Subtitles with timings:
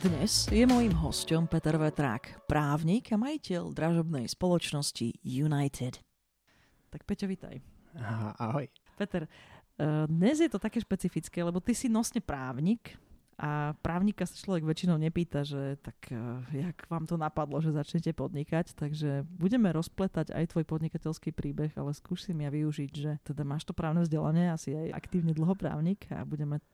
[0.00, 6.00] Dnes je mojím hostom Peter Vetrák, právnik a majiteľ dražobnej spoločnosti United.
[6.88, 7.60] Tak Peťo, vitaj.
[8.00, 8.64] Aha, ahoj.
[8.96, 12.96] Peter, eh, dnes je to také špecifické, lebo ty si nosne právnik
[13.36, 16.16] a právnika sa človek väčšinou nepýta, že tak eh,
[16.48, 21.92] jak vám to napadlo, že začnete podnikať, takže budeme rozpletať aj tvoj podnikateľský príbeh, ale
[21.92, 25.52] skús si mi ja využiť, že teda máš to právne vzdelanie, asi aj aktívne dlho
[25.52, 26.64] právnik a budeme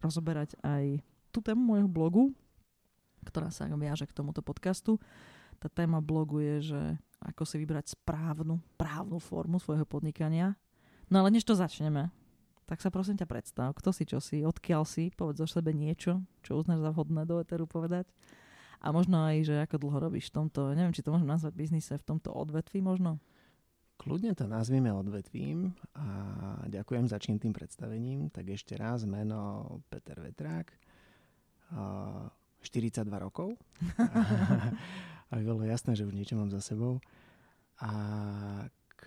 [0.00, 2.32] rozoberať aj tú tému môjho blogu,
[3.24, 5.00] ktorá sa viaže k tomuto podcastu.
[5.60, 6.82] Tá téma blogu je, že
[7.20, 10.56] ako si vybrať správnu právnu formu svojho podnikania.
[11.12, 12.08] No ale než to začneme,
[12.64, 16.22] tak sa prosím ťa predstav, kto si, čo si, odkiaľ si, povedz o sebe niečo,
[16.40, 18.08] čo uznáš za vhodné do eteru povedať.
[18.80, 21.92] A možno aj, že ako dlho robíš v tomto, neviem, či to môžem nazvať biznise,
[21.92, 23.20] v tomto odvetví možno?
[24.00, 26.06] Kľudne to nazvieme odvetvím a
[26.64, 28.32] ďakujem za čím tým predstavením.
[28.32, 30.72] Tak ešte raz meno Peter Vetrák.
[32.62, 33.56] 42 rokov.
[35.32, 36.98] Aby bolo jasné, že už niečo mám za sebou.
[37.80, 37.90] A
[38.96, 39.02] k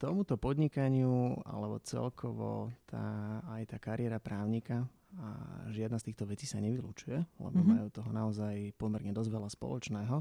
[0.00, 5.28] tomuto podnikaniu, alebo celkovo tá, aj tá kariéra právnika, a
[5.72, 7.72] žiadna z týchto vecí sa nevylučuje, lebo mm-hmm.
[7.80, 10.16] majú toho naozaj pomerne dosť veľa spoločného,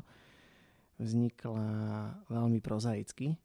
[0.97, 1.67] vznikla
[2.31, 3.35] veľmi prozaicky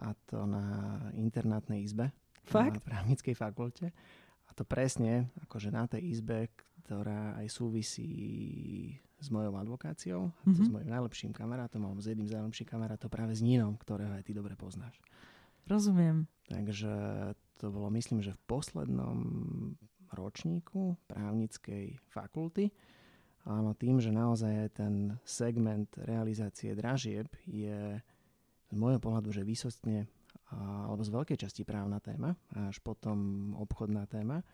[0.00, 2.10] a to na internátnej izbe
[2.48, 2.80] Fakt?
[2.80, 3.92] na právnickej fakulte.
[4.46, 6.48] A to presne akože na tej izbe,
[6.86, 8.10] ktorá aj súvisí
[9.18, 10.54] s mojou advokáciou, mm-hmm.
[10.54, 10.70] s mhm.
[10.70, 14.30] mojim najlepším kamarátom, alebo s jedným z najlepších kamarátov, práve s Nínom, ktorého aj ty
[14.30, 14.94] dobre poznáš.
[15.66, 16.30] Rozumiem.
[16.46, 16.94] Takže
[17.58, 19.18] to bolo, myslím, že v poslednom
[20.14, 22.70] ročníku právnickej fakulty.
[23.42, 27.98] Áno, tým, že naozaj ten segment realizácie dražieb je
[28.70, 30.06] z môjho pohľadu, že výsostne
[30.54, 34.46] alebo z veľkej časti právna téma, až potom obchodná téma,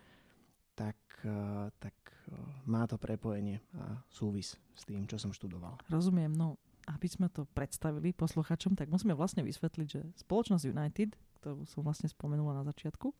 [0.75, 2.37] tak, eh, tak eh,
[2.69, 5.79] má to prepojenie a súvis s tým, čo som študoval.
[5.93, 6.57] Rozumiem, no
[6.91, 12.11] aby sme to predstavili posluchačom, tak musíme vlastne vysvetliť, že spoločnosť United, ktorú som vlastne
[12.11, 13.15] spomenula na začiatku,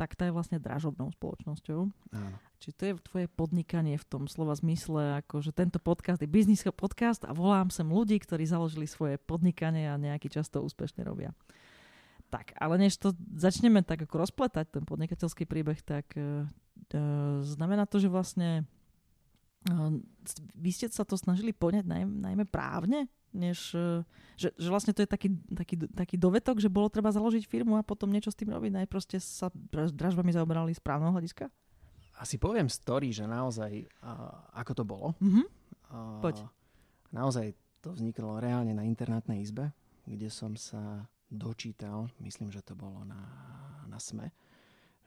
[0.00, 1.80] tak tá je vlastne dražobnou spoločnosťou.
[2.16, 2.36] Áno.
[2.64, 6.64] Čiže to je tvoje podnikanie v tom slova zmysle, ako že tento podcast je biznis
[6.72, 11.36] podcast a volám sem ľudí, ktorí založili svoje podnikanie a nejaký čas to úspešne robia.
[12.32, 16.48] Tak, ale než to začneme tak ako rozpletať, ten podnikateľský príbeh, tak uh,
[17.44, 18.64] znamená to, že vlastne
[19.68, 19.92] uh,
[20.56, 23.04] vy ste sa to snažili poňať naj, najmä právne,
[23.36, 24.00] než, uh,
[24.40, 27.84] že, že vlastne to je taký, taký, taký dovetok, že bolo treba založiť firmu a
[27.84, 28.80] potom niečo s tým robiť.
[28.80, 29.52] Najprv ste sa
[29.92, 31.52] dražbami zaoberali z právneho hľadiska?
[32.16, 35.08] Asi poviem story, že naozaj, uh, ako to bolo.
[35.20, 35.46] Mm-hmm.
[35.92, 36.48] Uh, Poď.
[37.12, 37.52] Naozaj
[37.84, 39.68] to vzniklo reálne na internátnej izbe,
[40.08, 43.24] kde som sa dočítal, myslím, že to bolo na,
[43.88, 44.28] na SME,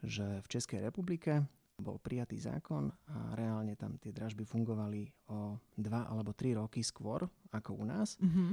[0.02, 6.08] že v Českej republike bol prijatý zákon a reálne tam tie dražby fungovali o dva
[6.08, 8.50] alebo tri roky skôr ako u nás mm-hmm.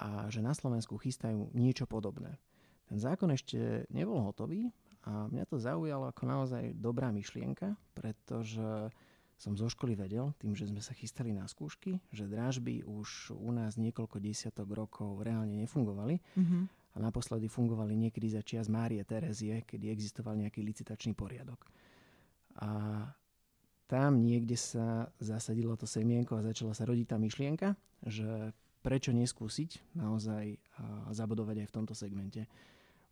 [0.00, 2.40] a že na Slovensku chystajú niečo podobné.
[2.88, 4.72] Ten zákon ešte nebol hotový
[5.04, 8.90] a mňa to zaujalo ako naozaj dobrá myšlienka, pretože
[9.40, 13.48] som zo školy vedel, tým, že sme sa chystali na skúšky, že dražby už u
[13.56, 16.20] nás niekoľko desiatok rokov reálne nefungovali.
[16.36, 21.62] Mm-hmm a naposledy fungovali niekedy za čias Márie Terezie, kedy existoval nejaký licitačný poriadok.
[22.58, 22.70] A
[23.86, 27.74] tam niekde sa zasadilo to semienko a začala sa rodiť tá myšlienka,
[28.06, 30.58] že prečo neskúsiť naozaj
[31.10, 32.46] zabodovať aj v tomto segmente.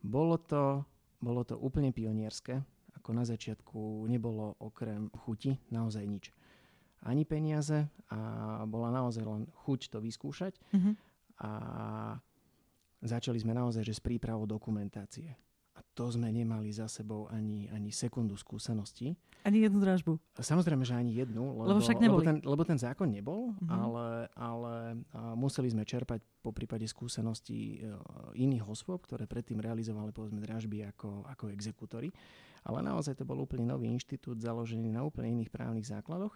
[0.03, 0.87] Bolo to,
[1.19, 2.63] bolo to úplne pionierské,
[2.99, 6.31] ako na začiatku nebolo okrem chuti naozaj nič.
[7.07, 8.19] Ani peniaze a
[8.67, 10.59] bola naozaj len chuť to vyskúšať.
[10.75, 10.95] Mm-hmm.
[11.47, 11.51] A
[12.99, 15.39] Začali sme naozaj že s prípravou dokumentácie.
[15.79, 19.15] A to sme nemali za sebou ani, ani sekundu skúsenosti.
[19.47, 20.19] Ani jednu dražbu?
[20.35, 23.71] Samozrejme, že ani jednu, lebo, lebo, však lebo, ten, lebo ten zákon nebol, mm-hmm.
[23.71, 24.75] ale, ale
[25.39, 27.95] museli sme čerpať po prípade skúsenosti e,
[28.35, 32.11] iných osôb, ktoré predtým realizovali povedzme dražby ako, ako exekutory.
[32.67, 36.35] Ale naozaj to bol úplne nový inštitút založený na úplne iných právnych základoch.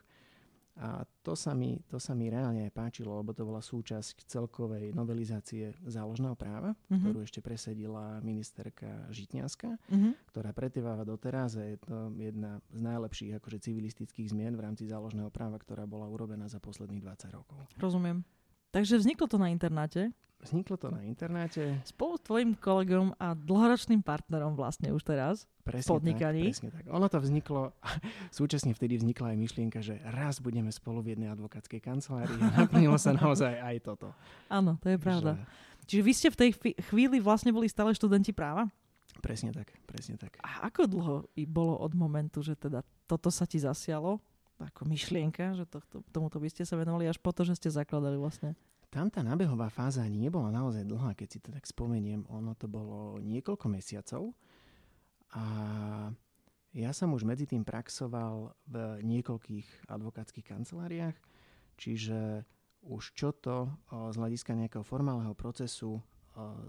[0.80, 4.96] A to sa, mi, to sa mi reálne aj páčilo, lebo to bola súčasť celkovej
[4.96, 7.00] novelizácie záložného práva, mm-hmm.
[7.04, 10.12] ktorú ešte presedila ministerka Žitňanská, mm-hmm.
[10.32, 15.28] ktorá pretrváva doteraz a je to jedna z najlepších akože civilistických zmien v rámci záložného
[15.28, 17.60] práva, ktorá bola urobená za posledných 20 rokov.
[17.76, 18.24] Rozumiem.
[18.72, 20.08] Takže vzniklo to na internáte.
[20.42, 21.78] Vzniklo to na internáte.
[21.86, 26.50] Spolu s tvojim kolegom a dlhoročným partnerom vlastne už teraz presne podnikaní.
[26.50, 26.84] Tak, presne tak.
[26.90, 27.70] Ono to vzniklo,
[28.34, 32.98] súčasne vtedy vznikla aj myšlienka, že raz budeme spolu v jednej advokátskej kancelárii a naplnilo
[32.98, 34.10] sa naozaj aj toto.
[34.50, 35.38] Áno, to je pravda.
[35.38, 35.44] Že...
[35.86, 36.50] Čiže vy ste v tej
[36.90, 38.66] chvíli vlastne boli stále študenti práva?
[39.22, 40.42] Presne tak, presne tak.
[40.42, 41.16] A ako dlho
[41.46, 44.18] bolo od momentu, že teda toto sa ti zasialo,
[44.62, 48.14] ako myšlienka, že tohto, tomuto by ste sa venovali až po to, že ste zakladali
[48.14, 48.54] vlastne?
[48.92, 52.28] Tam tá nábehová fáza nebola naozaj dlhá, keď si to tak spomeniem.
[52.28, 54.36] Ono to bolo niekoľko mesiacov
[55.32, 55.44] a
[56.72, 61.16] ja som už medzi tým praxoval v niekoľkých advokátskych kanceláriách,
[61.80, 62.44] čiže
[62.84, 66.00] už čo to z hľadiska nejakého formálneho procesu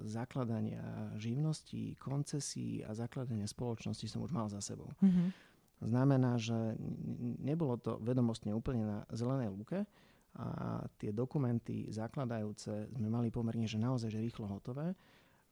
[0.04, 4.92] zakladania živností, koncesí a zakladania spoločnosti som už mal za sebou.
[5.00, 5.28] Mm-hmm.
[5.84, 6.76] Znamená, že
[7.44, 9.84] nebolo to vedomostne úplne na zelenej lúke,
[10.34, 14.98] a tie dokumenty zakladajúce sme mali pomerne, že naozaj že rýchlo hotové.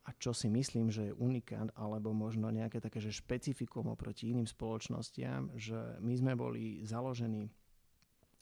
[0.02, 4.50] A čo si myslím, že je unikát, alebo možno nejaké také, že špecifikum oproti iným
[4.50, 7.54] spoločnostiam, že my sme boli založení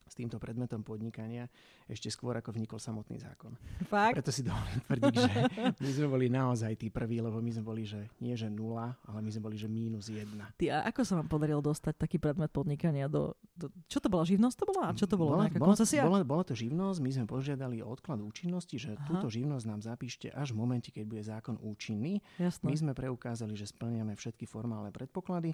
[0.09, 1.45] s týmto predmetom podnikania
[1.85, 3.53] ešte skôr, ako vnikol samotný zákon.
[3.85, 4.17] Fakt?
[4.17, 5.31] Preto si dovolím tvrdiť, že
[5.77, 9.21] my sme boli naozaj tí prví, lebo my sme boli, že nie že nula, ale
[9.21, 10.49] my sme boli, že mínus jedna.
[10.57, 13.69] Ty, a ako sa vám podarilo dostať taký predmet podnikania do, do...
[13.85, 14.25] Čo to bola?
[14.25, 14.83] Živnosť to bola?
[14.89, 15.37] A čo to bolo?
[15.37, 16.01] Bola, bola, koncesia?
[16.03, 19.05] Bola, bola to živnosť, my sme požiadali o odklad účinnosti, že Aha.
[19.05, 22.23] túto živnosť nám zapíšte až v momente, keď bude zákon účinný.
[22.41, 22.65] Jasné.
[22.65, 25.53] My sme preukázali, že splňame všetky formálne predpoklady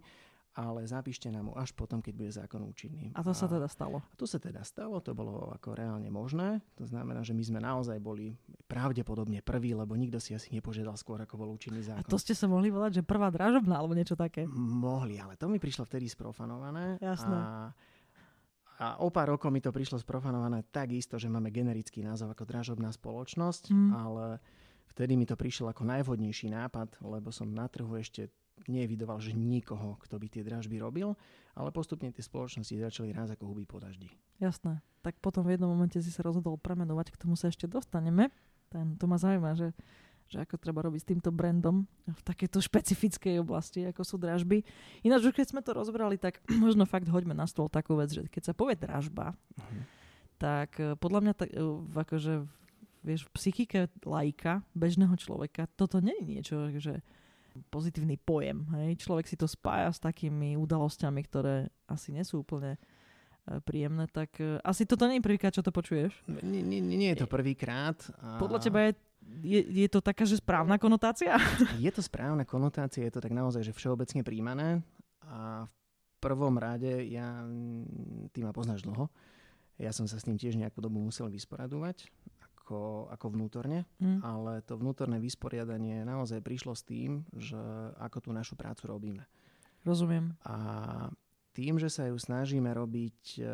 [0.56, 3.12] ale zapíšte nám ho až potom, keď bude zákon účinný.
[3.12, 4.00] A to sa teda stalo?
[4.00, 6.64] A to sa teda stalo, to bolo ako reálne možné.
[6.80, 8.40] To znamená, že my sme naozaj boli
[8.72, 12.08] pravdepodobne prví, lebo nikto si asi nepožiadal skôr, ako bol účinný zákon.
[12.08, 14.48] A to ste sa mohli volať, že prvá dražobná alebo niečo také?
[14.48, 17.04] Mohli, ale to mi prišlo vtedy sprofanované.
[17.04, 17.36] Jasné.
[17.36, 17.76] A,
[18.80, 22.96] a o pár rokov mi to prišlo sprofanované takisto, že máme generický názov ako dražobná
[22.96, 23.92] spoločnosť, mm.
[23.92, 24.40] ale
[24.88, 28.32] vtedy mi to prišiel ako najvhodnejší nápad, lebo som na trhu ešte
[28.66, 31.14] nevidoval, že nikoho, kto by tie dražby robil,
[31.56, 34.12] ale postupne tie spoločnosti začali raz ako huby po daždi.
[34.42, 34.82] Jasné.
[35.06, 38.34] Tak potom v jednom momente si sa rozhodol premenovať, k tomu sa ešte dostaneme.
[38.74, 39.72] Ten, to ma zaujíma, že,
[40.28, 44.66] že ako treba robiť s týmto brandom v takejto špecifickej oblasti, ako sú dražby.
[45.06, 48.26] Ináč, už keď sme to rozbrali, tak možno fakt hoďme na stôl takú vec, že
[48.26, 49.82] keď sa povie dražba, uh-huh.
[50.42, 51.62] tak eh, podľa mňa tak, eh,
[51.94, 52.34] akože
[53.06, 57.06] vieš, v psychike lajka, bežného človeka, toto nie je niečo, že
[57.72, 58.68] pozitívny pojem.
[58.76, 59.06] Hej?
[59.06, 61.56] Človek si to spája s takými udalosťami, ktoré
[61.88, 62.76] asi nie sú úplne
[63.48, 66.12] e, príjemné, tak e, asi toto nie je prvýkrát, čo to počuješ?
[66.44, 67.96] Nie, nie, nie je to prvýkrát.
[68.20, 68.38] A...
[68.40, 68.92] Podľa teba je,
[69.44, 71.40] je, je to taká, že správna konotácia?
[71.84, 74.86] Je to správna konotácia, je to tak naozaj, že všeobecne príjmané.
[75.26, 77.46] A v prvom rade, ja,
[78.34, 79.10] ty ma poznáš dlho,
[79.76, 82.08] ja som sa s tým tiež nejakú dobu musel vysporadovať
[82.66, 84.26] ako, ako vnútorne, mm.
[84.26, 87.62] ale to vnútorné vysporiadanie naozaj prišlo s tým, že
[88.02, 89.30] ako tú našu prácu robíme.
[89.86, 90.34] Rozumiem.
[90.50, 90.58] A
[91.54, 93.46] tým, že sa ju snažíme robiť, e,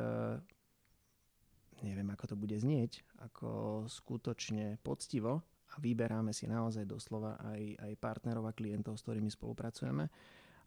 [1.84, 7.94] neviem ako to bude znieť, ako skutočne poctivo a vyberáme si naozaj doslova aj, aj
[8.00, 10.08] partnerov a klientov, s ktorými spolupracujeme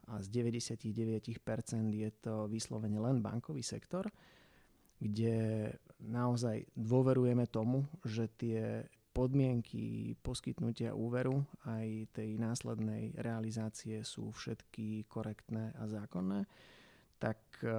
[0.04, 1.32] a z 99%
[1.88, 4.04] je to vyslovene len bankový sektor,
[5.00, 5.68] kde
[6.04, 8.84] naozaj dôverujeme tomu, že tie
[9.14, 16.50] podmienky poskytnutia úveru aj tej následnej realizácie sú všetky korektné a zákonné,
[17.22, 17.70] tak e,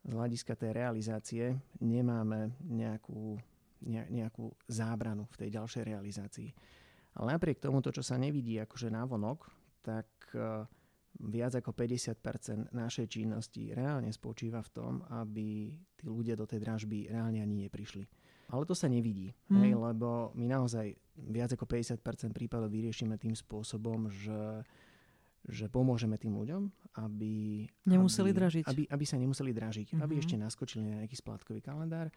[0.00, 1.44] z hľadiska tej realizácie
[1.84, 3.36] nemáme nejakú,
[3.84, 6.50] nejakú zábranu v tej ďalšej realizácii.
[7.20, 9.44] Ale napriek tomu, to, čo sa nevidí akože návonok,
[9.84, 10.64] tak e,
[11.20, 17.06] viac ako 50% našej činnosti reálne spočíva v tom, aby tí ľudia do tej dražby
[17.10, 18.04] reálne ani neprišli.
[18.52, 19.56] Ale to sa nevidí, mm.
[19.64, 22.04] hej, lebo my naozaj viac ako 50%
[22.36, 24.60] prípadov vyriešime tým spôsobom, že,
[25.48, 26.68] že pomôžeme tým ľuďom,
[27.00, 27.64] aby...
[27.88, 28.64] Nemuseli aby, dražiť.
[28.68, 30.04] Aby, aby sa nemuseli dražiť, mm-hmm.
[30.04, 30.20] aby mhm.
[30.20, 32.12] ešte naskočili na nejaký splátkový kalendár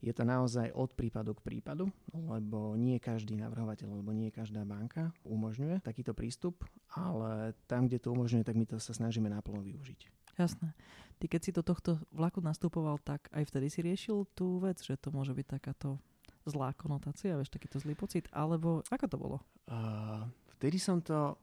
[0.00, 5.12] je to naozaj od prípadu k prípadu, lebo nie každý navrhovateľ alebo nie každá banka
[5.28, 6.64] umožňuje takýto prístup,
[6.96, 10.00] ale tam, kde to umožňuje, tak my to sa snažíme naplno využiť.
[10.40, 10.72] Jasné.
[11.20, 14.96] Ty keď si do tohto vlaku nastupoval, tak aj vtedy si riešil tú vec, že
[14.96, 16.00] to môže byť takáto
[16.48, 19.36] zlá konotácia, vieš, takýto zlý pocit, alebo ako to bolo?
[19.68, 20.24] Uh,
[20.56, 21.36] vtedy som to,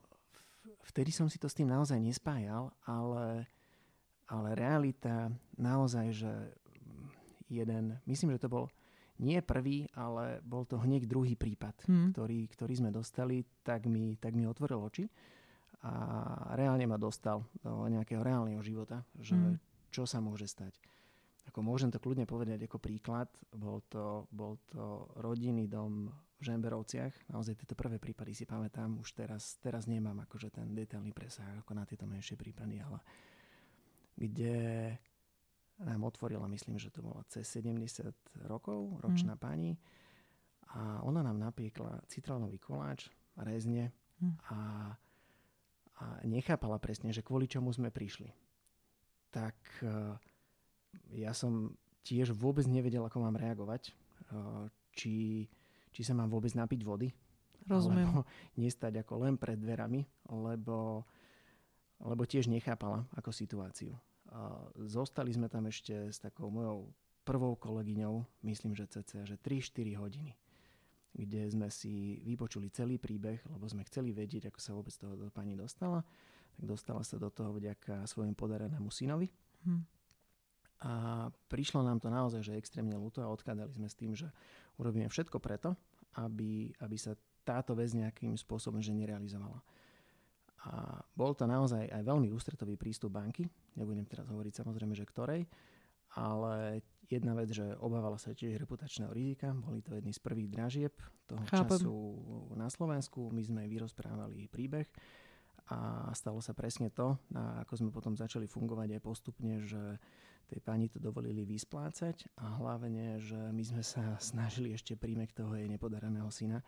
[0.90, 3.46] vtedy som si to s tým naozaj nespájal, ale,
[4.26, 5.30] ale realita
[5.62, 6.34] naozaj, že
[7.48, 8.66] jeden, myslím, že to bol
[9.18, 12.14] nie prvý, ale bol to hneď druhý prípad, hmm.
[12.14, 15.10] ktorý, ktorý sme dostali, tak mi, tak mi otvoril oči
[15.82, 15.94] a
[16.58, 19.58] reálne ma dostal do nejakého reálneho života, že hmm.
[19.94, 20.74] čo sa môže stať.
[21.48, 27.34] ako môžem to kľudne povedať ako príklad, bol to, bol to rodinný dom v Žemberovciach.
[27.34, 31.74] Naozaj tieto prvé prípady si pamätám, už teraz, teraz nemám akože ten detailný presah ako
[31.74, 33.02] na tieto menšie prípady, ale
[34.14, 34.94] kde
[35.78, 38.10] nám otvorila, myslím, že to bola cez 70
[38.50, 39.42] rokov, ročná mm.
[39.42, 39.78] pani
[40.74, 44.36] a ona nám napiekla citrónový koláč, rezne mm.
[44.50, 44.60] a,
[46.02, 48.34] a nechápala presne, že kvôli čomu sme prišli.
[49.30, 49.56] Tak
[49.86, 50.18] uh,
[51.14, 53.92] ja som tiež vôbec nevedel, ako mám reagovať.
[54.96, 55.46] Či,
[55.92, 57.12] či sa mám vôbec napiť vody.
[57.68, 58.08] Rozumiem.
[58.08, 58.24] Alebo
[58.62, 61.04] nestať ako len pred dverami, lebo,
[62.00, 63.92] lebo tiež nechápala ako situáciu.
[64.88, 66.94] Zostali sme tam ešte s takou mojou
[67.28, 70.32] prvou kolegyňou, myslím, že cca, že 3-4 hodiny,
[71.12, 75.28] kde sme si vypočuli celý príbeh, lebo sme chceli vedieť, ako sa vôbec toho do
[75.28, 76.08] pani dostala.
[76.58, 79.28] Tak dostala sa do toho vďaka svojim podarenému synovi.
[79.68, 79.84] Hm.
[80.88, 80.94] A
[81.50, 84.30] prišlo nám to naozaj, že extrémne ľúto a odkádali sme s tým, že
[84.78, 85.74] urobíme všetko preto,
[86.22, 89.58] aby, aby sa táto vec nejakým spôsobom že nerealizovala.
[90.66, 93.46] A bol to naozaj aj veľmi ústretový prístup banky,
[93.78, 95.46] nebudem teraz hovoriť samozrejme, že ktorej,
[96.18, 100.94] ale jedna vec, že obávala sa tiež reputačného rizika, boli to jedni z prvých dražieb
[101.30, 101.78] toho Chápem.
[101.78, 101.96] času
[102.58, 104.90] na Slovensku, my sme vyrozprávali príbeh
[105.72, 110.00] a stalo sa presne to, a ako sme potom začali fungovať aj postupne, že
[110.48, 115.60] tej pani to dovolili vysplácať a hlavne, že my sme sa snažili ešte príjmeť toho
[115.60, 116.64] jej nepodareného syna,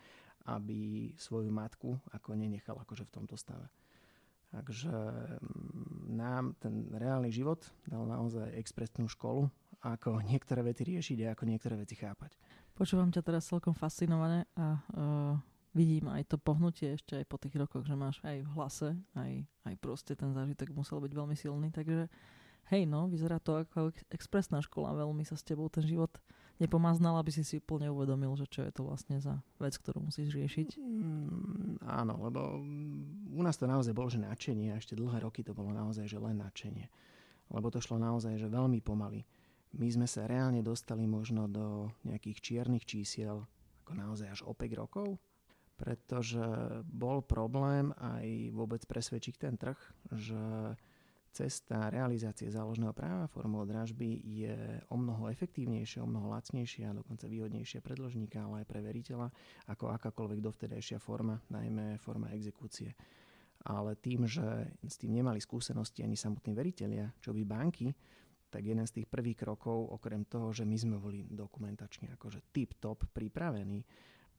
[0.48, 3.67] aby svoju matku ako nenechal akože v tomto stave.
[4.50, 9.46] Takže mm, nám ten reálny život dal naozaj expresnú školu,
[9.86, 12.34] ako niektoré veci riešiť a ako niektoré veci chápať.
[12.74, 15.36] Počúvam ťa teraz celkom fascinované a uh,
[15.77, 19.32] vidím aj to pohnutie ešte aj po tých rokoch, že máš aj v hlase, aj,
[19.70, 22.10] aj proste ten zážitok musel byť veľmi silný, takže
[22.74, 26.10] hej no, vyzerá to ako expresná škola, veľmi sa s tebou ten život
[26.60, 30.36] nepomaznal, aby si si úplne uvedomil, že čo je to vlastne za vec, ktorú musíš
[30.36, 30.75] riešiť.
[30.75, 32.60] Mm, áno, lebo
[33.29, 36.17] u nás to naozaj bolo, že nadšenie a ešte dlhé roky to bolo naozaj, že
[36.17, 36.89] len nadšenie.
[37.50, 39.25] Lebo to šlo naozaj, že veľmi pomaly.
[39.77, 43.45] My sme sa reálne dostali možno do nejakých čiernych čísiel,
[43.86, 45.21] ako naozaj až o 5 rokov,
[45.77, 46.41] pretože
[46.89, 49.77] bol problém aj vôbec presvedčiť ten trh,
[50.13, 50.41] že
[51.29, 54.57] cesta realizácie záložného práva formou dražby je
[54.89, 59.27] o mnoho efektívnejšia, o mnoho lacnejšia a dokonca výhodnejšia pre dlžníka, ale aj pre veriteľa
[59.69, 62.93] ako akákoľvek dovtedajšia forma, najmä forma exekúcie.
[63.67, 67.91] Ale tým, že s tým nemali skúsenosti ani samotní veriteľia, čo by banky,
[68.50, 73.05] tak jeden z tých prvých krokov, okrem toho, že my sme boli dokumentačne akože tip-top
[73.13, 73.86] pripravení,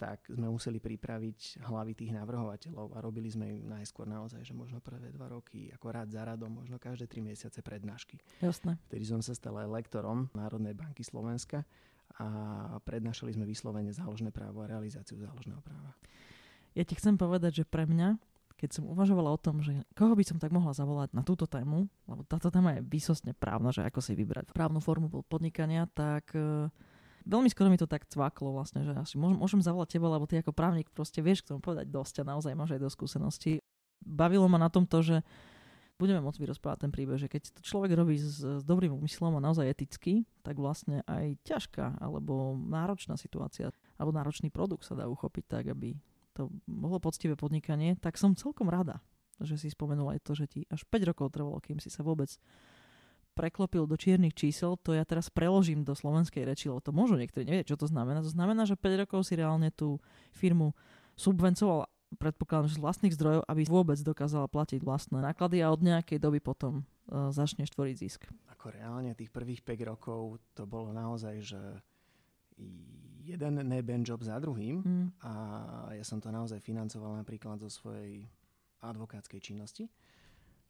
[0.00, 4.80] tak sme museli pripraviť hlavy tých navrhovateľov a robili sme im najskôr naozaj, že možno
[4.80, 8.16] prvé dva roky, ako rád za radom, možno každé tri mesiace prednášky.
[8.40, 8.80] Jasné.
[8.88, 11.68] Vtedy som sa stal aj lektorom Národnej banky Slovenska
[12.16, 12.26] a
[12.80, 15.92] prednášali sme vyslovene záložné právo a realizáciu záložného práva.
[16.72, 18.16] Ja ti chcem povedať, že pre mňa,
[18.56, 21.92] keď som uvažovala o tom, že koho by som tak mohla zavolať na túto tému,
[22.08, 26.72] lebo táto téma je výsostne právna, že ako si vybrať právnu formu podnikania, tak uh,
[27.26, 30.40] veľmi skoro mi to tak cvaklo vlastne, že asi môžem, môžem zavolať teba, lebo ty
[30.40, 33.60] ako právnik proste vieš k tomu povedať dosť a naozaj máš aj do skúseností.
[34.00, 35.16] Bavilo ma na tom to, že
[36.00, 39.44] budeme môcť vyrozprávať ten príbeh, že keď to človek robí s, s dobrým úmyslom a
[39.44, 43.68] naozaj eticky, tak vlastne aj ťažká alebo náročná situácia
[44.00, 45.92] alebo náročný produkt sa dá uchopiť tak, aby
[46.32, 49.04] to bolo poctivé podnikanie, tak som celkom rada,
[49.44, 52.32] že si spomenul aj to, že ti až 5 rokov trvalo, kým si sa vôbec
[53.40, 57.48] preklopil do čiernych čísel, to ja teraz preložím do slovenskej reči, lebo to môžu niektorí
[57.48, 58.20] nevieť, čo to znamená.
[58.20, 59.96] To znamená, že 5 rokov si reálne tú
[60.36, 60.76] firmu
[61.16, 66.18] subvencoval predpokladám, že z vlastných zdrojov, aby vôbec dokázala platiť vlastné náklady a od nejakej
[66.18, 68.26] doby potom uh, začneš tvoriť zisk.
[68.50, 71.60] Ako reálne tých prvých 5 rokov to bolo naozaj, že
[73.22, 75.06] jeden neben job za druhým mm.
[75.22, 75.32] a
[75.96, 78.26] ja som to naozaj financoval napríklad zo svojej
[78.82, 79.88] advokátskej činnosti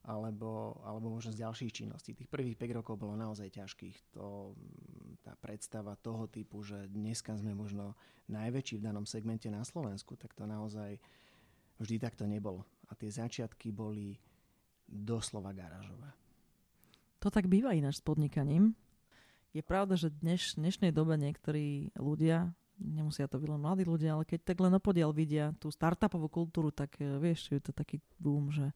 [0.00, 2.16] alebo, alebo možno z ďalších činností.
[2.16, 4.16] Tých prvých 5 rokov bolo naozaj ťažkých.
[4.16, 4.56] To,
[5.20, 7.92] tá predstava toho typu, že dneska sme možno
[8.32, 10.96] najväčší v danom segmente na Slovensku, tak to naozaj
[11.76, 12.64] vždy takto nebolo.
[12.88, 14.16] A tie začiatky boli
[14.88, 16.08] doslova garážové.
[17.20, 18.72] To tak býva ináč s podnikaním.
[19.52, 24.24] Je pravda, že dneš, dnešnej dobe niektorí ľudia, nemusia to byť len mladí ľudia, ale
[24.24, 28.48] keď tak len opodiaľ vidia tú startupovú kultúru, tak eh, vieš, je to taký boom,
[28.48, 28.72] že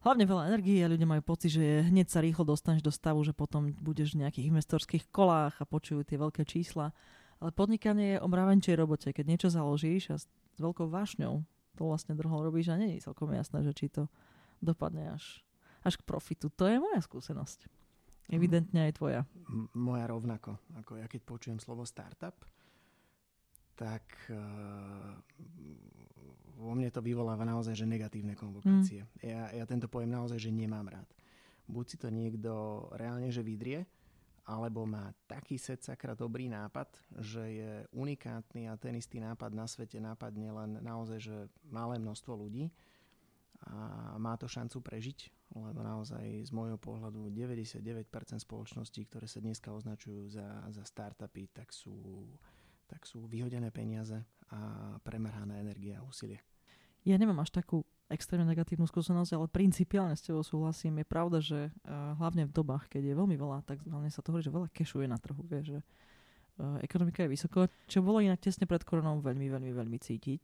[0.00, 3.36] hlavne veľa energie a ľudia majú pocit, že hneď sa rýchlo dostaneš do stavu, že
[3.36, 6.92] potom budeš v nejakých investorských kolách a počujú tie veľké čísla.
[7.40, 9.12] Ale podnikanie je o mravenčej robote.
[9.16, 10.28] Keď niečo založíš a s
[10.60, 11.40] veľkou vášňou
[11.76, 14.12] to vlastne drhom robíš a nie je celkom jasné, že či to
[14.60, 15.40] dopadne až,
[15.80, 16.52] až k profitu.
[16.52, 17.64] To je moja skúsenosť.
[18.28, 19.24] Evidentne aj tvoja.
[19.48, 20.60] M- moja rovnako.
[20.84, 22.36] Ako ja keď počujem slovo startup,
[23.74, 25.16] tak uh,
[26.60, 29.04] vo mne to vyvoláva naozaj že negatívne konvokácie.
[29.04, 29.10] Mm.
[29.24, 31.08] Ja, ja tento pojem naozaj že nemám rád.
[31.70, 33.88] Buď si to niekto reálne že vydrie,
[34.44, 36.90] alebo má taký set sakra dobrý nápad,
[37.22, 41.36] že je unikátny a ten istý nápad na svete nápadne len naozaj že
[41.70, 42.74] malé množstvo ľudí
[43.60, 48.08] a má to šancu prežiť, lebo naozaj z môjho pohľadu 99%
[48.40, 52.24] spoločností, ktoré sa dneska označujú za, za startupy, tak sú,
[52.90, 54.18] tak sú vyhodené peniaze
[54.50, 54.58] a
[55.06, 56.42] premrhaná energia a úsilie.
[57.06, 60.98] Ja nemám až takú extrémne negatívnu skúsenosť, ale principiálne s tebou súhlasím.
[60.98, 64.34] Je pravda, že uh, hlavne v dobách, keď je veľmi veľa, tak hlavne sa to
[64.34, 65.80] hovorí, že veľa kešuje na trhu, vieš, že
[66.58, 70.42] uh, ekonomika je vysoko, čo bolo inak tesne pred koronou veľmi, veľmi, veľmi cítiť.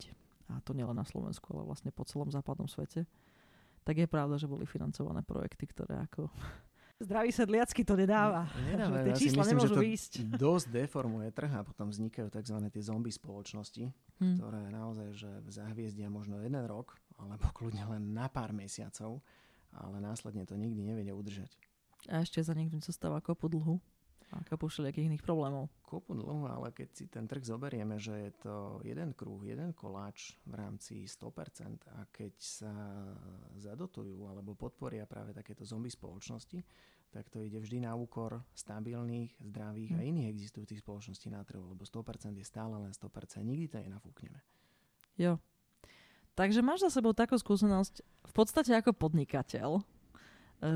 [0.54, 3.02] A to nielen na Slovensku, ale vlastne po celom západnom svete.
[3.82, 6.30] Tak je pravda, že boli financované projekty, ktoré ako
[6.96, 8.48] Zdravý sedliacky to nedáva.
[8.72, 10.12] Nedáva, tie ja čísla myslím, nemôžu výjsť.
[10.32, 12.56] dosť deformuje trh a potom vznikajú tzv.
[12.72, 14.40] tie zombie spoločnosti, hmm.
[14.40, 19.20] ktoré naozaj že zahviezdia možno jeden rok alebo kľudne len na pár mesiacov,
[19.76, 21.52] ale následne to nikdy nevedia udržať.
[22.08, 23.76] A ešte za niekto zostáva kopu dlhu
[24.35, 25.71] a kopu všelijakých iných problémov.
[25.87, 30.35] Kopu dlhu, ale keď si ten trh zoberieme, že je to jeden kruh, jeden koláč
[30.42, 32.75] v rámci 100% a keď sa
[33.54, 36.59] zadotujú alebo podporia práve takéto zombie spoločnosti,
[37.14, 40.09] tak to ide vždy na úkor stabilných, zdravých a hm.
[40.11, 44.42] iných existujúcich spoločností na trhu, lebo 100% je stále len 100%, nikdy to nenafúkneme.
[45.16, 45.38] Jo.
[46.37, 49.80] Takže máš za sebou takú skúsenosť v podstate ako podnikateľ,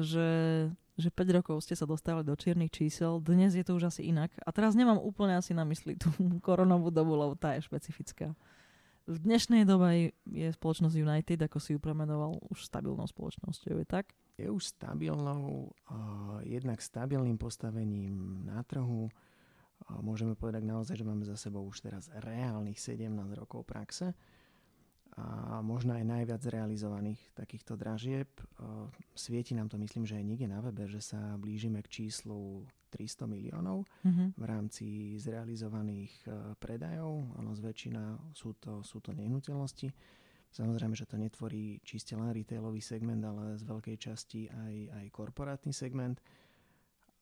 [0.00, 0.28] že,
[1.00, 4.30] že 5 rokov ste sa dostali do čiernych čísel, dnes je to už asi inak.
[4.44, 6.12] A teraz nemám úplne asi na mysli tú
[6.46, 8.36] koronovú dobu, lebo tá je špecifická.
[9.08, 14.14] V dnešnej dobe je spoločnosť United, ako si ju premenoval, už stabilnou spoločnosťou, je tak?
[14.40, 19.12] je už stabilnou, uh, jednak stabilným postavením na trhu.
[19.12, 24.16] Uh, môžeme povedať naozaj, že máme za sebou už teraz reálnych 17 rokov praxe
[25.18, 28.30] a možno aj najviac realizovaných takýchto dražieb.
[29.14, 32.62] Svieti nám to, myslím, že aj niekde na webe, že sa blížime k číslu
[32.94, 34.28] 300 miliónov mm-hmm.
[34.38, 34.86] v rámci
[35.18, 37.38] zrealizovaných uh, predajov.
[37.38, 39.94] Ono zväčšina sú to, sú to nehnuteľnosti
[40.50, 45.70] Samozrejme, že to netvorí čiste len retailový segment, ale z veľkej časti aj, aj korporátny
[45.70, 46.18] segment.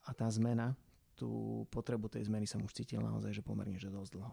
[0.09, 0.73] A tá zmena,
[1.13, 4.33] tú potrebu tej zmeny som už cítil naozaj, že pomerne že dosť dlho.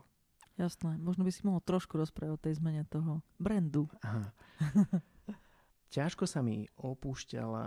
[0.56, 0.96] Jasné.
[1.00, 3.92] Možno by si mohol trošku rozprávať o tej zmene toho brandu.
[4.04, 4.32] Aha.
[5.96, 7.66] Ťažko sa mi opúšťala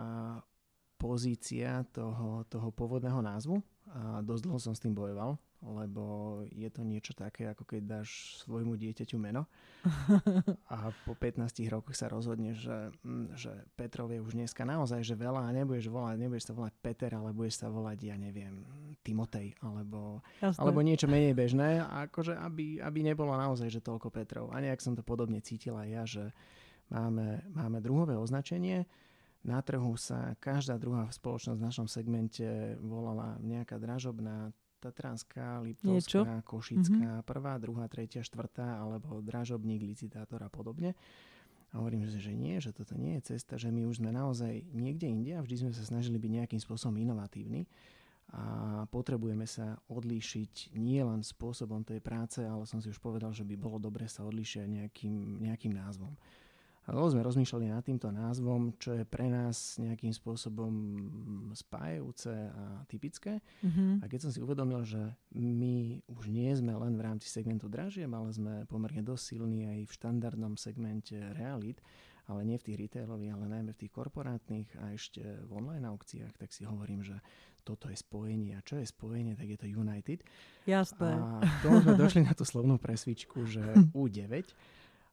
[0.98, 6.87] pozícia toho, toho pôvodného názvu a dosť dlho som s tým bojoval lebo je to
[6.87, 9.51] niečo také, ako keď dáš svojmu dieťaťu meno
[10.75, 15.18] a po 15 rokoch sa rozhodne, že, mm, že Petrov je už dneska naozaj že
[15.18, 18.62] veľa a nebudeš volať, nebudeš sa volať Peter, ale budeš sa volať, ja neviem,
[19.03, 24.55] Timotej, alebo, alebo niečo menej bežné, akože aby, aby nebolo naozaj, že toľko Petrov.
[24.55, 26.31] A nejak som to podobne cítila ja, že
[26.87, 28.87] máme, máme druhové označenie,
[29.47, 36.20] na trhu sa každá druhá spoločnosť v našom segmente volala nejaká dražobná Tatranská, Liptovská, Niečo?
[36.46, 37.26] Košická, mm-hmm.
[37.26, 40.94] prvá, druhá, tretia, štvrtá, alebo dražobník, licitátor a podobne.
[41.74, 44.64] A hovorím, že, že nie, že toto nie je cesta, že my už sme naozaj
[44.72, 47.68] niekde inde a vždy sme sa snažili byť nejakým spôsobom inovatívni
[48.28, 53.44] a potrebujeme sa odlíšiť nie len spôsobom tej práce, ale som si už povedal, že
[53.44, 56.12] by bolo dobre sa odlíšiť nejakým, nejakým názvom.
[56.88, 60.72] A dlho sme rozmýšľali nad týmto názvom, čo je pre nás nejakým spôsobom
[61.53, 63.44] spájajúce a typické.
[63.61, 64.01] Mm-hmm.
[64.01, 68.09] A keď som si uvedomil, že my už nie sme len v rámci segmentu dražieb,
[68.09, 71.85] ale sme pomerne dosť silní aj v štandardnom segmente realit,
[72.24, 76.40] ale nie v tých retailových, ale najmä v tých korporátnych a ešte v online aukciách,
[76.40, 77.20] tak si hovorím, že
[77.68, 78.57] toto je spojenie.
[78.57, 80.24] A čo je spojenie, tak je to United.
[80.64, 81.20] Jasné.
[81.20, 83.61] A to sme došli na tú slovnú presvičku, že
[83.92, 84.48] U9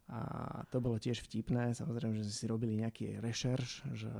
[0.05, 0.21] a
[0.69, 4.13] to bolo tiež vtipné, samozrejme, že si robili nejaký rešerš, že,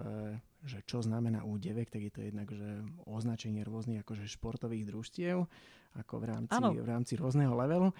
[0.65, 5.45] že čo znamená U9, tak je to jednak že označenie rôznych akože športových družstiev,
[5.93, 7.93] ako v rámci, v rámci rôzneho levelu.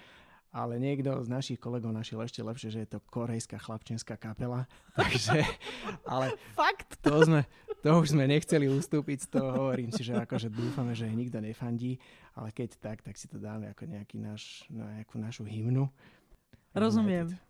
[0.50, 4.66] Ale niekto z našich kolegov našiel ešte lepšie, že je to korejská chlapčenská kapela.
[4.98, 5.46] Takže,
[6.10, 6.98] ale Fakt?
[7.06, 7.46] To, sme,
[7.86, 9.70] to už sme nechceli ustúpiť z toho.
[9.70, 12.02] Hovorím si, že akože dúfame, že nikto nefandí,
[12.34, 15.86] ale keď tak, tak si to dáme ako nejaký náš, nejakú našu hymnu.
[16.74, 17.45] Rozumiem.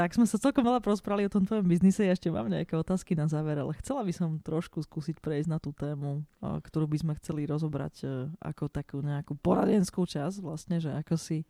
[0.00, 2.08] Tak sme sa celkom veľa prosprali o tom tvojom biznise.
[2.08, 5.60] Ja ešte mám nejaké otázky na záver, ale chcela by som trošku skúsiť prejsť na
[5.60, 10.88] tú tému, ktorú by sme chceli rozobrať e, ako takú nejakú poradenskú časť, vlastne, že
[10.96, 11.46] ako si e,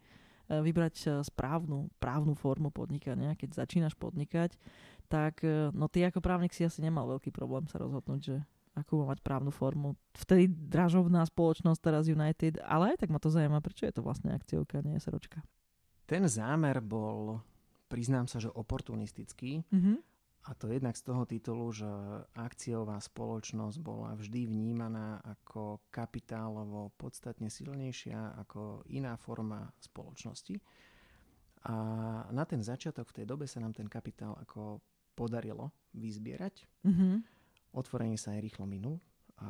[0.50, 4.58] vybrať správnu právnu formu podnikania, keď začínaš podnikať,
[5.06, 8.36] tak no ty ako právnik si asi nemal veľký problém sa rozhodnúť, že
[8.74, 9.94] akú mať právnu formu.
[10.18, 14.34] Vtedy dražovná spoločnosť, teraz United, ale aj tak ma to zaujíma, prečo je to vlastne
[14.34, 15.38] akciovka, nie SROčka.
[16.10, 17.38] Ten zámer bol,
[17.90, 19.66] priznám sa, že oportunistický.
[19.66, 19.96] Mm-hmm.
[20.48, 21.90] A to jednak z toho titulu, že
[22.32, 30.56] akciová spoločnosť bola vždy vnímaná ako kapitálovo podstatne silnejšia ako iná forma spoločnosti.
[31.68, 31.74] A
[32.32, 34.80] na ten začiatok v tej dobe sa nám ten kapitál ako
[35.12, 36.64] podarilo vyzbierať.
[36.88, 37.14] Mm-hmm.
[37.76, 38.96] Otvorenie sa aj rýchlo minul
[39.40, 39.48] a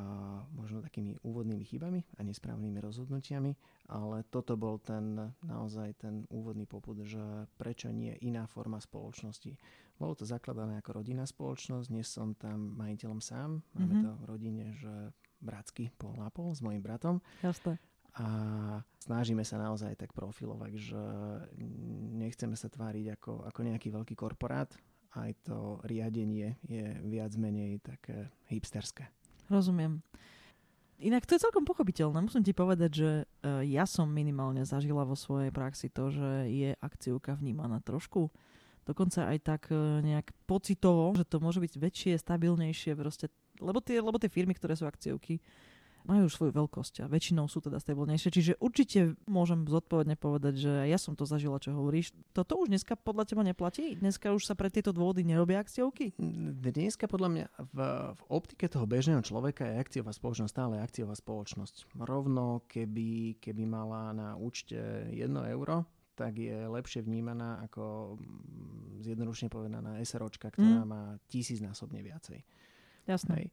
[0.55, 3.53] možno takými úvodnými chybami a nesprávnymi rozhodnutiami,
[3.91, 9.59] ale toto bol ten naozaj ten úvodný poput, že prečo nie iná forma spoločnosti.
[9.99, 14.05] Bolo to zakladané ako rodinná spoločnosť, dnes som tam majiteľom sám, máme mm-hmm.
[14.07, 14.95] to v rodine, že
[15.43, 17.19] bratsky pol na pol s mojim bratom.
[17.43, 17.83] Jasne.
[18.15, 18.27] A
[19.03, 21.03] snažíme sa naozaj tak profilovať, že
[22.15, 24.71] nechceme sa tváriť ako, ako nejaký veľký korporát,
[25.19, 29.11] aj to riadenie je viac menej také hipsterské.
[29.51, 30.01] Rozumiem.
[31.01, 32.23] Inak to je celkom pochopiteľné.
[32.23, 33.25] Musím ti povedať, že e,
[33.73, 38.31] ja som minimálne zažila vo svojej praxi to, že je akciovka vnímaná trošku
[38.91, 43.31] dokonca aj tak e, nejak pocitovo, že to môže byť väčšie, stabilnejšie, proste,
[43.63, 45.39] lebo tie, lebo tie firmy, ktoré sú akciovky,
[46.05, 48.31] majú už svoju veľkosť a väčšinou sú teda stabilnejšie.
[48.33, 52.13] Čiže určite môžem zodpovedne povedať, že ja som to zažila, čo hovoríš.
[52.33, 53.97] Toto už dneska podľa teba neplatí?
[53.99, 56.17] Dneska už sa pre tieto dôvody nerobia akciovky?
[56.61, 57.79] Dneska podľa mňa v,
[58.17, 61.97] v optike toho bežného človeka je akciová spoločnosť stále akciová spoločnosť.
[62.01, 64.77] Rovno keby, keby mala na účte
[65.13, 65.85] 1 euro,
[66.19, 70.89] tak je lepšie vnímaná ako mm, zjednodušene povedaná SROčka, ktorá mm.
[70.89, 72.45] má tisícnásobne viacej.
[73.09, 73.35] Jasné.
[73.37, 73.49] Hej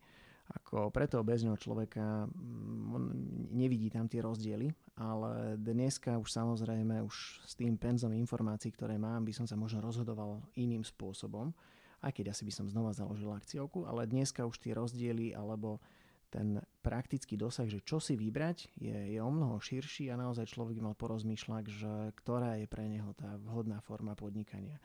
[0.47, 7.15] ako pre toho bežného človeka mm, nevidí tam tie rozdiely, ale dneska už samozrejme už
[7.43, 11.51] s tým penzom informácií, ktoré mám, by som sa možno rozhodoval iným spôsobom,
[11.99, 15.83] aj keď asi by som znova založil akciovku, ale dneska už tie rozdiely alebo
[16.27, 20.83] ten praktický dosah, že čo si vybrať, je, je o mnoho širší a naozaj človek
[20.83, 24.79] mal porozmýšľať, že ktorá je pre neho tá vhodná forma podnikania.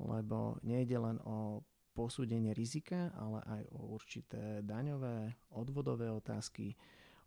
[0.00, 1.60] Lebo nejde len o
[1.98, 6.78] posúdenie rizika, ale aj o určité daňové, odvodové otázky,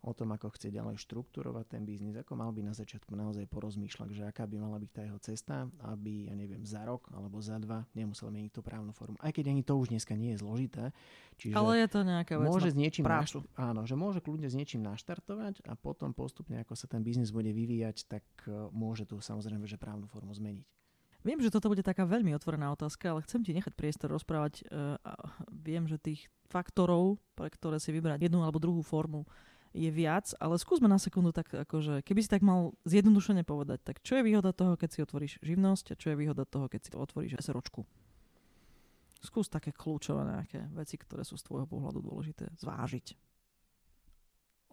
[0.02, 4.08] o tom, ako chce ďalej štrukturovať ten biznis, ako mal by na začiatku naozaj porozmýšľať,
[4.10, 7.62] že aká by mala byť tá jeho cesta, aby, ja neviem, za rok alebo za
[7.62, 9.14] dva nemusel meniť tú právnu formu.
[9.22, 10.90] Aj keď ani to už dneska nie je zložité.
[11.38, 14.58] Čiže Ale je to nejaká vec môže s niečím naš- áno, že môže kľudne s
[14.58, 19.22] niečím naštartovať a potom postupne, ako sa ten biznis bude vyvíjať, tak e, môže tu
[19.22, 20.81] samozrejme, že právnu formu zmeniť.
[21.22, 24.66] Viem, že toto bude taká veľmi otvorená otázka, ale chcem ti nechať priestor rozprávať.
[24.66, 24.98] Uh,
[25.54, 29.22] viem, že tých faktorov, pre ktoré si vybrať jednu alebo druhú formu,
[29.72, 34.04] je viac, ale skúsme na sekundu tak, akože, keby si tak mal zjednodušene povedať, tak
[34.04, 36.90] čo je výhoda toho, keď si otvoríš živnosť a čo je výhoda toho, keď si
[36.92, 37.80] otvoríš SROčku?
[39.24, 43.16] Skús také kľúčové nejaké veci, ktoré sú z tvojho pohľadu dôležité zvážiť.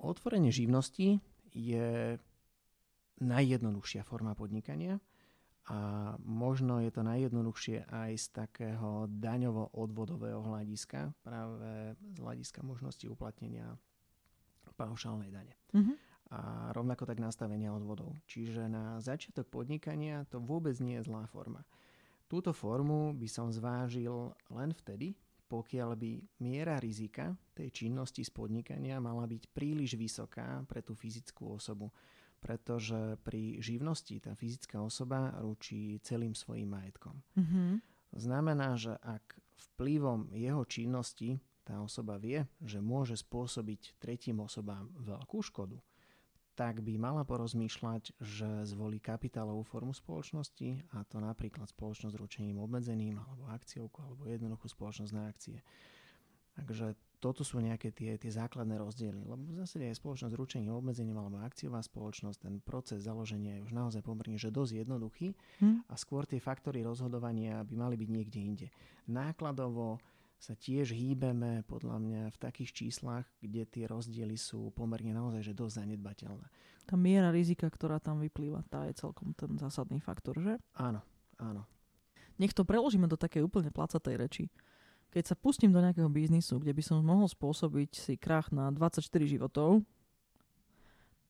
[0.03, 1.23] Otvorenie živnosti
[1.55, 2.19] je
[3.23, 4.99] najjednoduchšia forma podnikania
[5.69, 5.79] a
[6.25, 13.77] možno je to najjednoduchšie aj z takého daňovo-odvodového hľadiska, práve z hľadiska možnosti uplatnenia
[14.73, 15.53] paušálnej dane.
[15.75, 15.95] Mm-hmm.
[16.33, 18.17] A rovnako tak nastavenia odvodov.
[18.25, 21.61] Čiže na začiatok podnikania to vôbec nie je zlá forma.
[22.25, 25.13] Túto formu by som zvážil len vtedy,
[25.49, 26.11] pokiaľ by
[26.45, 31.89] miera rizika tej činnosti z podnikania mala byť príliš vysoká pre tú fyzickú osobu
[32.39, 37.19] pretože pri živnosti tá fyzická osoba ručí celým svojim majetkom.
[37.35, 37.71] Mm-hmm.
[38.15, 39.37] Znamená, že ak
[39.75, 45.77] vplyvom jeho činnosti tá osoba vie, že môže spôsobiť tretím osobám veľkú škodu,
[46.57, 52.59] tak by mala porozmýšľať, že zvolí kapitálovú formu spoločnosti a to napríklad spoločnosť s ručením
[52.59, 55.63] obmedzeným alebo akciovku alebo jednoduchú spoločnosť na akcie.
[56.59, 59.27] Takže toto sú nejaké tie, tie základné rozdiely.
[59.27, 63.65] Lebo v zásade je spoločnosť s ručením, obmedzením alebo akciová spoločnosť, ten proces založenia je
[63.67, 65.91] už naozaj pomerne že dosť jednoduchý hmm.
[65.91, 68.67] a skôr tie faktory rozhodovania by mali byť niekde inde.
[69.11, 69.99] Nákladovo
[70.39, 75.53] sa tiež hýbeme podľa mňa v takých číslach, kde tie rozdiely sú pomerne naozaj že
[75.53, 76.47] dosť zanedbateľné.
[76.87, 80.55] Tá miera rizika, ktorá tam vyplýva, tá je celkom ten zásadný faktor, že?
[80.79, 81.03] Áno,
[81.35, 81.67] áno.
[82.39, 84.43] Nech to preložíme do takej úplne placatej reči
[85.09, 89.05] keď sa pustím do nejakého biznisu, kde by som mohol spôsobiť si krach na 24
[89.25, 89.81] životov,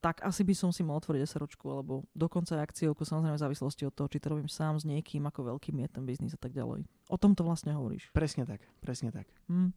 [0.00, 3.84] tak asi by som si mal otvoriť SROčku, alebo dokonca aj akciovku, samozrejme v závislosti
[3.84, 6.56] od toho, či to robím sám s niekým, ako veľkým je ten biznis a tak
[6.56, 6.88] ďalej.
[7.12, 8.08] O tom to vlastne hovoríš.
[8.16, 9.28] Presne tak, presne tak.
[9.52, 9.76] Hm.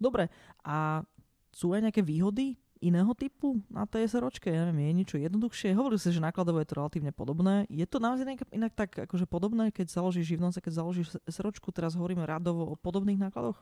[0.00, 0.32] Dobre,
[0.64, 1.04] a
[1.52, 4.48] sú aj nejaké výhody iného typu na tej SROčke?
[4.48, 5.76] Ja neviem, je niečo jednoduchšie?
[5.76, 7.68] Hovorili ste, že nákladovo je to relatívne podobné.
[7.68, 11.70] Je to naozaj inak, tak akože podobné, keď založíš živnosť a keď založíš SROčku?
[11.70, 13.58] Teraz hovoríme radovo o podobných nákladoch?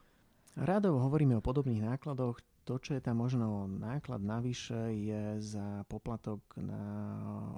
[0.56, 6.40] Radovo hovoríme o podobných nákladoch, to, čo je tam možno náklad navyše, je za poplatok
[6.56, 6.82] na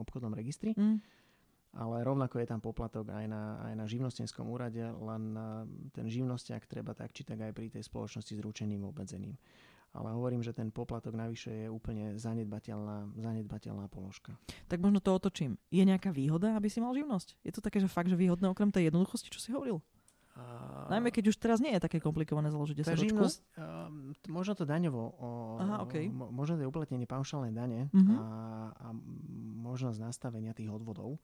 [0.03, 0.75] obchodnom registri.
[0.75, 0.99] Mm.
[1.79, 5.44] Ale rovnako je tam poplatok aj na, aj na živnostenskom úrade, len eh,
[5.94, 9.37] ten živnostiak treba tak či tak aj pri tej spoločnosti s ručeným obmedzením.
[9.96, 14.37] Ale hovorím, že ten poplatok navyše je úplne zanedbateľná, zanedbateľná položka.
[14.68, 15.57] Tak možno to otočím.
[15.72, 17.40] Je nejaká výhoda, aby si mal živnosť?
[17.40, 19.81] Je to také, že fakt, že výhodné okrem tej jednoduchosti, čo si hovoril?
[20.38, 23.90] Uh, Najmä keď už teraz nie je také komplikované založiť tá živnosť, uh,
[24.31, 26.07] možno to daňovo, uh, Aha, okay.
[26.07, 28.14] mo, možno to je uplatnenie paušálnej dane uh-huh.
[28.14, 28.22] a,
[28.70, 28.87] a
[29.59, 31.18] možnosť nastavenia tých odvodov.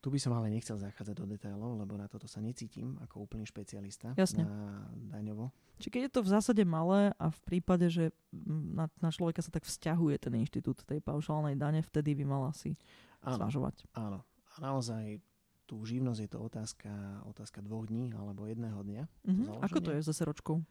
[0.00, 3.44] Tu by som ale nechcel zachádzať do detailov, lebo na toto sa necítim ako úplný
[3.44, 4.48] špecialista Jasne.
[4.48, 5.52] na daňovo.
[5.76, 8.16] Či keď je to v zásade malé a v prípade, že
[8.48, 12.80] na, na človeka sa tak vzťahuje ten inštitút tej paušálnej dane, vtedy by mal asi
[13.20, 13.84] áno, zvažovať.
[13.92, 14.24] Áno.
[14.24, 15.20] A naozaj
[15.68, 16.90] tú živnosť je to otázka,
[17.28, 19.04] otázka dvoch dní alebo jedného dňa.
[19.04, 19.46] Mm-hmm.
[19.46, 20.64] To Ako to je so seročkou?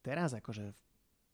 [0.00, 0.80] Teraz akože v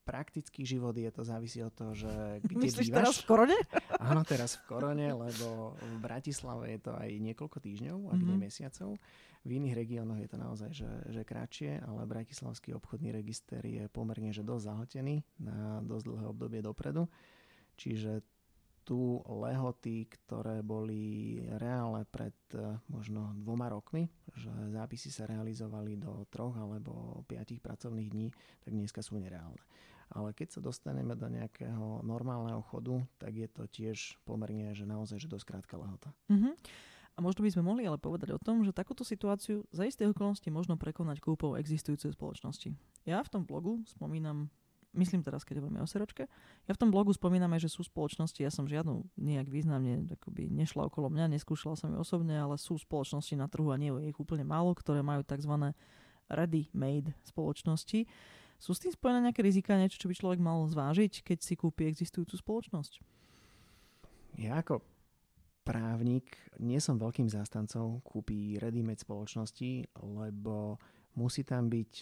[0.07, 2.09] praktický život je to závisí od toho, že
[2.47, 2.99] kde Myslíš bývaš.
[3.03, 3.59] teraz v korone?
[4.09, 8.29] Áno, teraz v korone, lebo v Bratislave je to aj niekoľko týždňov, ak mm-hmm.
[8.31, 8.91] nie mesiacov.
[9.47, 14.31] V iných regiónoch je to naozaj, že, že kratšie, ale Bratislavský obchodný register je pomerne
[14.35, 17.07] že dosť zahltený na dosť dlhé obdobie dopredu.
[17.79, 18.27] Čiže
[18.87, 24.07] tu lehoty, ktoré boli reálne pred eh, možno dvoma rokmi,
[24.39, 28.31] že zápisy sa realizovali do troch alebo piatich pracovných dní,
[28.63, 29.59] tak dneska sú nereálne.
[30.15, 35.19] Ale keď sa dostaneme do nejakého normálneho chodu, tak je to tiež pomerne, že naozaj,
[35.19, 36.15] že dosť krátka lehota.
[36.31, 36.55] Mm-hmm.
[37.17, 40.47] A možno by sme mohli ale povedať o tom, že takúto situáciu za isté okolnosti
[40.53, 42.77] možno prekonať kúpou existujúcej spoločnosti.
[43.09, 44.53] Ja v tom blogu spomínam
[44.97, 46.25] myslím teraz, keď hovoríme o seročke,
[46.65, 50.49] ja v tom blogu spomínam aj, že sú spoločnosti, ja som žiadnu nejak významne akoby
[50.49, 54.11] nešla okolo mňa, neskúšala som ju osobne, ale sú spoločnosti na trhu a nie je
[54.11, 55.77] ich úplne málo, ktoré majú tzv.
[56.33, 58.09] ready-made spoločnosti.
[58.57, 61.87] Sú s tým spojené nejaké rizika, niečo, čo by človek mal zvážiť, keď si kúpi
[61.87, 62.93] existujúcu spoločnosť?
[64.41, 64.81] Ja ako
[65.67, 70.79] právnik nie som veľkým zástancom kúpi ready-made spoločnosti, lebo
[71.19, 71.93] musí tam byť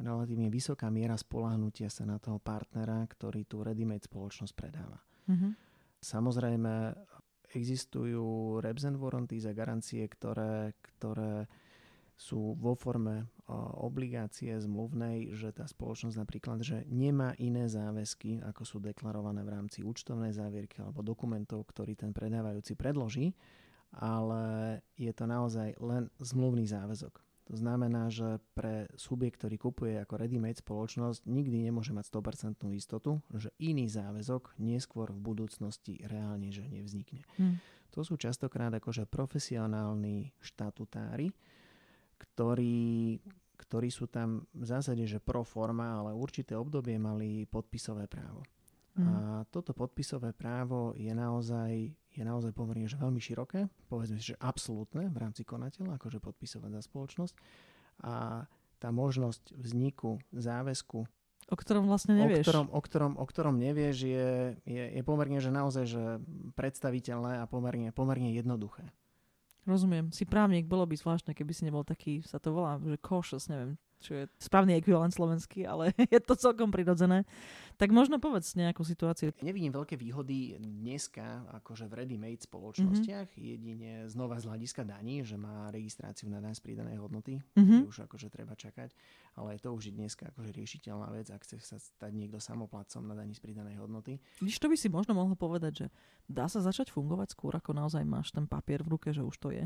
[0.00, 5.00] relatívne vysoká miera spolahnutia sa na toho partnera, ktorý tú ready-made spoločnosť predáva.
[5.28, 5.52] Mm-hmm.
[6.02, 6.74] Samozrejme,
[7.52, 11.46] existujú reps and warranties a garancie, ktoré, ktoré
[12.16, 13.26] sú vo forme
[13.76, 19.84] obligácie zmluvnej, že tá spoločnosť napríklad, že nemá iné záväzky, ako sú deklarované v rámci
[19.84, 23.34] účtovnej závierky alebo dokumentov, ktorý ten predávajúci predloží,
[23.92, 27.20] ale je to naozaj len zmluvný záväzok.
[27.50, 33.18] To znamená, že pre subjekt, ktorý kupuje ako ready-made spoločnosť, nikdy nemôže mať 100% istotu,
[33.34, 37.26] že iný záväzok neskôr v budúcnosti reálne že nevznikne.
[37.36, 37.58] Hmm.
[37.92, 41.34] To sú častokrát akože profesionálni štatutári,
[42.22, 43.18] ktorí,
[43.58, 48.46] ktorí sú tam v zásade, že pro forma, ale určité obdobie mali podpisové právo.
[48.92, 49.08] Mm.
[49.08, 49.12] A
[49.48, 51.72] toto podpisové právo je naozaj,
[52.12, 56.70] je naozaj pomerne že veľmi široké, povedzme si, že absolútne v rámci konateľa, akože podpisovať
[56.76, 57.34] za spoločnosť.
[58.04, 58.44] A
[58.76, 61.08] tá možnosť vzniku záväzku
[61.50, 62.46] O ktorom vlastne nevieš.
[62.46, 64.30] O ktorom, o ktorom, o ktorom nevieš je,
[64.62, 66.04] je, je pomerne, že naozaj že
[66.54, 68.88] predstaviteľné a pomerne, pomerne jednoduché.
[69.62, 70.10] Rozumiem.
[70.10, 73.78] Si právnik, bolo by zvláštne, keby si nebol taký, sa to volá, že cautious, neviem,
[74.02, 77.22] čo je správny ekvivalent slovenský, ale je to celkom prirodzené.
[77.80, 79.32] Tak možno povedz nejakú situáciu.
[79.40, 83.48] Nevidím veľké výhody dneska, akože v ready-made spoločnostiach, mm-hmm.
[83.48, 87.88] jedine znova z hľadiska daní, že má registráciu na z pridanej hodnoty, mm-hmm.
[87.88, 88.92] už akože treba čakať,
[89.40, 93.16] ale to už je dneska akože riešiteľná vec, ak chce sa stať niekto samoplatcom na
[93.16, 94.20] daní z pridanej hodnoty.
[94.44, 95.86] Víš, to by si možno mohol povedať, že
[96.28, 99.48] dá sa začať fungovať skôr, ako naozaj máš ten papier v ruke, že už to
[99.48, 99.64] je?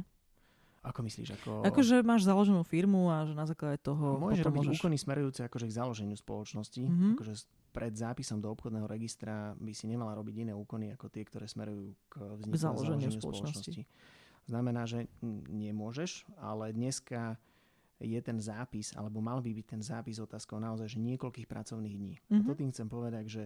[0.86, 1.28] Ako myslíš?
[1.42, 1.66] Ako...
[1.66, 4.22] Akože máš založenú firmu a že na základe toho...
[4.22, 4.78] Môžeš robiť môžeš...
[4.78, 6.82] úkony smerujúce akože k založeniu spoločnosti.
[6.86, 7.12] Mm-hmm.
[7.18, 7.34] Akože
[7.74, 11.92] pred zápisom do obchodného registra by si nemala robiť iné úkony ako tie, ktoré smerujú
[12.06, 13.82] k vzniku k založeniu spoločnosti.
[13.82, 13.82] spoločnosti.
[14.46, 15.10] Znamená, že
[15.50, 17.34] nemôžeš, ale dneska
[17.98, 22.14] je ten zápis, alebo mal by byť ten zápis otázkou naozaj že niekoľkých pracovných dní.
[22.14, 22.38] Mm-hmm.
[22.38, 22.58] A to mhm.
[22.62, 23.42] tým chcem povedať, že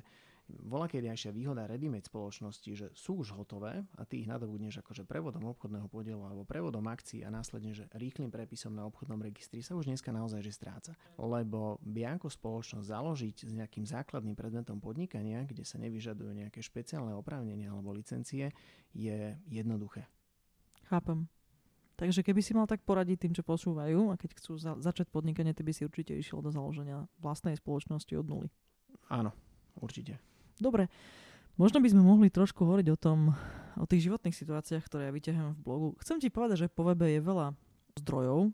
[0.58, 5.46] bola kediajšia výhoda ready-made spoločnosti, že sú už hotové a ty ich nadobudneš akože prevodom
[5.50, 9.86] obchodného podielu alebo prevodom akcií a následne, že rýchlým prepisom na obchodnom registri sa už
[9.86, 10.92] dneska naozaj že stráca.
[11.20, 17.70] Lebo Bianco spoločnosť založiť s nejakým základným predmetom podnikania, kde sa nevyžadujú nejaké špeciálne oprávnenia
[17.70, 18.50] alebo licencie,
[18.90, 20.10] je jednoduché.
[20.90, 21.30] Chápem.
[22.00, 25.52] Takže keby si mal tak poradiť tým, čo posúvajú a keď chcú za- začať podnikanie,
[25.52, 28.48] ty by si určite išiel do založenia vlastnej spoločnosti od nuly.
[29.12, 29.36] Áno,
[29.76, 30.16] určite.
[30.60, 30.92] Dobre,
[31.56, 33.32] možno by sme mohli trošku hovoriť o tom,
[33.80, 35.88] o tých životných situáciách, ktoré ja vyťahujem v blogu.
[36.04, 37.56] Chcem ti povedať, že po webe je veľa
[38.04, 38.52] zdrojov,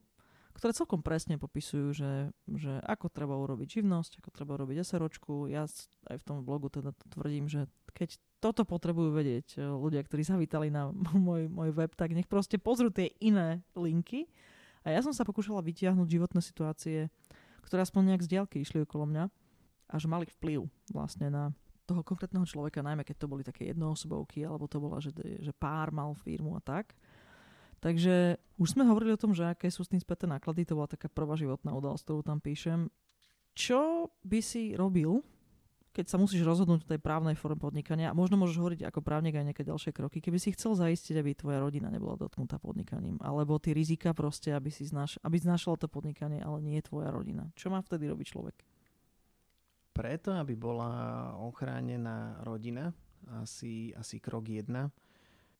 [0.56, 5.52] ktoré celkom presne popisujú, že, že ako treba urobiť živnosť, ako treba urobiť SROčku.
[5.52, 5.68] Ja
[6.08, 10.72] aj v tom blogu teda tvrdím, že keď toto potrebujú vedieť e, ľudia, ktorí zavítali
[10.72, 10.88] na
[11.26, 14.30] môj, môj web, tak nech proste pozrú tie iné linky.
[14.86, 17.10] A ja som sa pokúšala vytiahnuť životné situácie,
[17.66, 19.24] ktoré aspoň nejak z diaľky išli okolo mňa
[19.90, 21.44] a že mali vplyv vlastne na
[21.86, 25.94] toho konkrétneho človeka, najmä keď to boli také jednoosobovky, alebo to bola, že, že pár
[25.94, 26.98] mal firmu a tak.
[27.78, 30.90] Takže už sme hovorili o tom, že aké sú s tým späté náklady, to bola
[30.90, 32.90] taká prvá životná udalosť, ktorú tam píšem.
[33.54, 35.22] Čo by si robil,
[35.96, 39.32] keď sa musíš rozhodnúť v tej právnej forme podnikania, a možno môžeš hovoriť ako právnik
[39.32, 43.56] aj nejaké ďalšie kroky, keby si chcel zaistiť, aby tvoja rodina nebola dotknutá podnikaním, alebo
[43.56, 47.48] tie rizika proste, aby si znaš, aby znašala to podnikanie, ale nie tvoja rodina.
[47.56, 48.56] Čo má vtedy robiť človek?
[49.96, 52.92] Preto, aby bola ochránená rodina,
[53.40, 54.92] asi, asi krok jedna,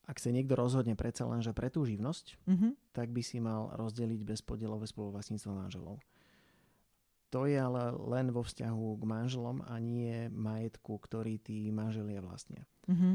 [0.07, 2.73] ak sa niekto rozhodne predsa len, že pre tú živnosť, mm-hmm.
[2.95, 5.99] tak by si mal rozdeliť bezpodielové spoluvlastníctvo manželov.
[7.35, 12.63] To je ale len vo vzťahu k manželom a nie majetku, ktorý tí manželia vlastnia.
[12.87, 13.15] Mm-hmm.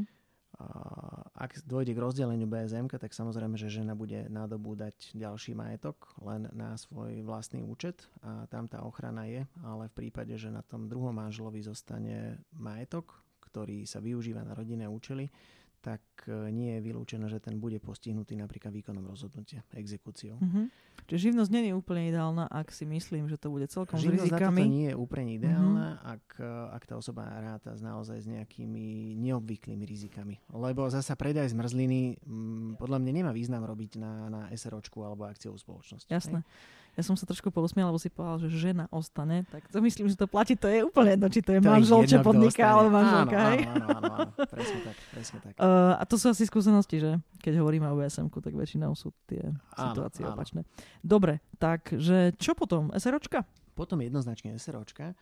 [1.41, 6.77] Ak dôjde k rozdeleniu BSM, tak samozrejme, že žena bude nadobúdať ďalší majetok len na
[6.77, 11.17] svoj vlastný účet a tam tá ochrana je, ale v prípade, že na tom druhom
[11.17, 15.33] manželovi zostane majetok, ktorý sa využíva na rodinné účely,
[15.81, 20.37] tak e, nie je vylúčené, že ten bude postihnutý napríklad výkonom rozhodnutia, exekúciou.
[20.37, 20.65] Mm-hmm.
[21.09, 24.25] Čiže živnosť nie je úplne ideálna, ak si myslím, že to bude celkom živnosť s
[24.29, 24.61] rizikami.
[24.61, 26.13] Živnosť nie je úplne ideálna, mm-hmm.
[26.13, 30.37] ak, e, ak tá osoba ráta naozaj s nejakými neobvyklými rizikami.
[30.53, 35.57] Lebo zasa predaj zmrzliny m, podľa mňa nemá význam robiť na, na SROčku alebo akciovú
[35.57, 36.05] spoločnosť.
[36.07, 36.45] Jasné.
[36.45, 36.79] Hej?
[36.99, 39.47] Ja som sa trošku pousmiala, lebo si povedal, že žena ostane.
[39.47, 42.03] Tak to myslím, že to platí, to je úplne jedno, či to je to manžel,
[42.03, 43.37] čo podniká, alebo manželka.
[43.39, 44.45] Áno, áno, áno, áno, áno.
[44.51, 45.53] Presne tak, presne tak.
[45.55, 49.39] Uh, a to sú asi skúsenosti, že keď hovoríme o vsm tak väčšinou sú tie
[49.39, 50.35] áno, situácie áno.
[50.35, 50.61] opačné.
[50.99, 52.91] Dobre, takže čo potom?
[52.91, 53.47] SROčka?
[53.71, 55.15] Potom jednoznačne SROčka.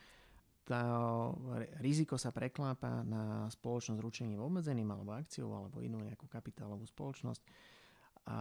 [0.65, 0.81] Tá
[1.81, 7.41] riziko sa preklápa na spoločnosť ručením obmedzeným alebo akciou alebo inú nejakú kapitálovú spoločnosť.
[8.29, 8.37] A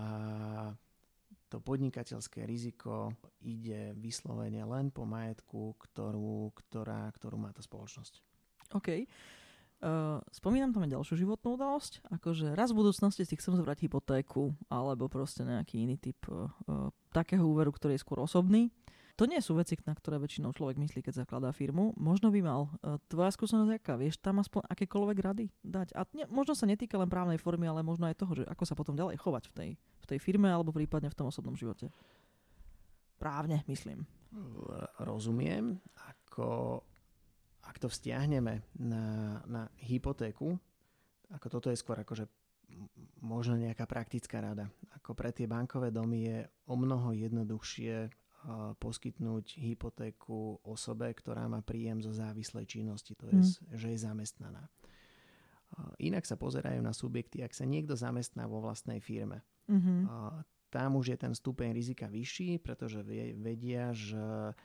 [1.49, 8.21] to podnikateľské riziko ide vyslovene len po majetku, ktorú, ktorá, ktorú má tá spoločnosť.
[8.77, 9.09] OK.
[9.79, 14.51] Uh, spomínam tam aj ďalšiu životnú udalosť, akože raz v budúcnosti si chcem zobrať hypotéku
[14.67, 16.51] alebo proste nejaký iný typ uh,
[17.15, 18.75] takého úveru, ktorý je skôr osobný.
[19.19, 21.91] To nie sú veci, na ktoré väčšinou človek myslí, keď zakladá firmu.
[21.99, 22.71] Možno by mal.
[22.79, 23.99] Uh, tvoja skúsenosť aká?
[23.99, 25.91] Vieš tam aspoň akékoľvek rady dať?
[25.99, 28.79] A ne, možno sa netýka len právnej formy, ale možno aj toho, že ako sa
[28.79, 31.91] potom ďalej chovať v tej, v tej firme alebo prípadne v tom osobnom živote.
[33.19, 34.07] Právne, myslím.
[35.03, 35.83] Rozumiem.
[35.99, 36.79] Ako
[37.67, 39.05] ak to vzťahneme na,
[39.51, 40.55] na hypotéku,
[41.35, 42.31] ako toto je skôr akože
[43.21, 44.71] možno nejaká praktická rada.
[44.95, 46.39] Ako pre tie bankové domy je
[46.71, 48.09] o mnoho jednoduchšie
[48.81, 53.77] poskytnúť hypotéku osobe, ktorá má príjem zo závislej činnosti, to je, mm.
[53.77, 54.65] že je zamestnaná.
[56.01, 59.45] Inak sa pozerajú na subjekty, ak sa niekto zamestná vo vlastnej firme.
[59.69, 60.09] Mm-hmm.
[60.73, 63.05] Tam už je ten stupeň rizika vyšší, pretože
[63.37, 64.57] vedia, že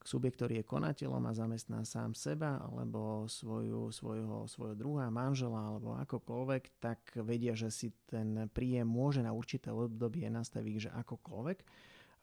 [0.00, 5.92] subjekt, ktorý je konateľom a zamestná sám seba alebo svoju, svojho, svojho druha, manžela alebo
[5.98, 11.58] akokoľvek, tak vedia, že si ten príjem môže na určité obdobie nastaviť, že akokoľvek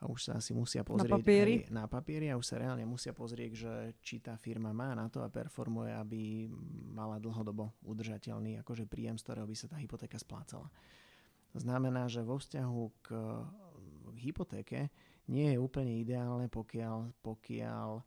[0.00, 1.54] a už sa asi musia pozrieť na papieri.
[1.60, 5.12] aj na papieri a už sa reálne musia pozrieť, že či tá firma má na
[5.12, 6.48] to a performuje, aby
[6.96, 10.72] mala dlhodobo udržateľný akože príjem, z ktorého by sa tá hypotéka splácala.
[11.52, 13.08] Znamená, že vo vzťahu k,
[14.08, 14.88] k hypotéke
[15.28, 18.00] nie je úplne ideálne, pokiaľ, pokiaľ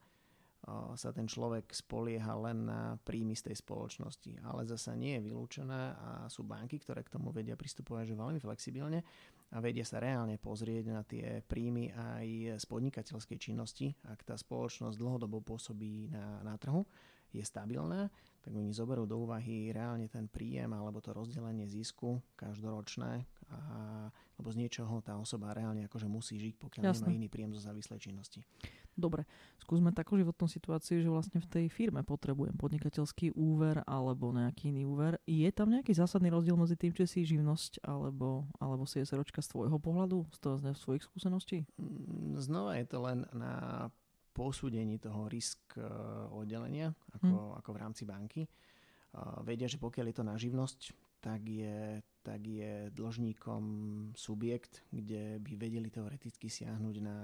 [0.95, 4.39] sa ten človek spolieha len na príjmy z tej spoločnosti.
[4.47, 8.39] Ale zasa nie je vylúčené a sú banky, ktoré k tomu vedia pristupovať že veľmi
[8.39, 9.03] flexibilne
[9.53, 13.93] a vedia sa reálne pozrieť na tie príjmy aj z podnikateľskej činnosti.
[14.09, 16.87] Ak tá spoločnosť dlhodobo pôsobí na, na trhu,
[17.33, 23.23] je stabilná, tak oni zoberú do úvahy reálne ten príjem alebo to rozdelenie zisku každoročné,
[23.49, 23.57] a,
[24.35, 27.07] lebo z niečoho tá osoba reálne akože musí žiť, pokiaľ Jasne.
[27.07, 28.43] nemá iný príjem zo závislej činnosti.
[28.93, 29.25] Dobre,
[29.57, 34.85] skúsme takú životnú situáciu, že vlastne v tej firme potrebujem podnikateľský úver alebo nejaký iný
[34.85, 35.17] úver.
[35.25, 39.41] Je tam nejaký zásadný rozdiel medzi tým, či si živnosť alebo, alebo si je seročka
[39.41, 41.65] z tvojho pohľadu, z, toho, z svojich skúseností?
[41.81, 43.89] Mm, znova je to len na
[44.33, 45.85] posúdení toho risk eh,
[46.33, 47.57] oddelenia, ako, hmm.
[47.61, 48.43] ako v rámci banky.
[49.45, 50.79] Vedia, že pokiaľ je to na živnosť,
[51.21, 53.63] tak je, tak je dlžníkom
[54.17, 57.17] subjekt, kde by vedeli teoreticky siahnuť na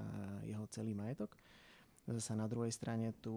[0.45, 1.33] jeho celý majetok.
[2.09, 3.33] Zase na druhej strane tu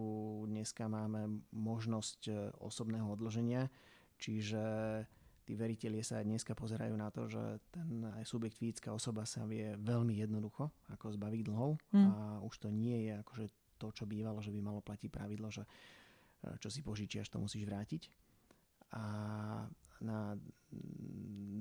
[0.49, 3.73] dneska máme možnosť eh, osobného odloženia,
[4.21, 4.63] čiže
[5.43, 9.75] tí veriteľie sa dneska pozerajú na to, že ten aj subjekt fyzická osoba sa vie
[9.75, 11.99] veľmi jednoducho ako zbaviť dlhov mm.
[11.99, 12.15] a
[12.47, 13.47] už to nie je akože
[13.83, 15.69] to, čo bývalo, že by malo platiť pravidlo, že e,
[16.63, 18.07] čo si požičiaš, to musíš vrátiť.
[18.95, 19.05] A
[20.07, 20.39] na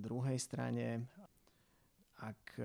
[0.01, 1.09] druhej strane,
[2.21, 2.59] ak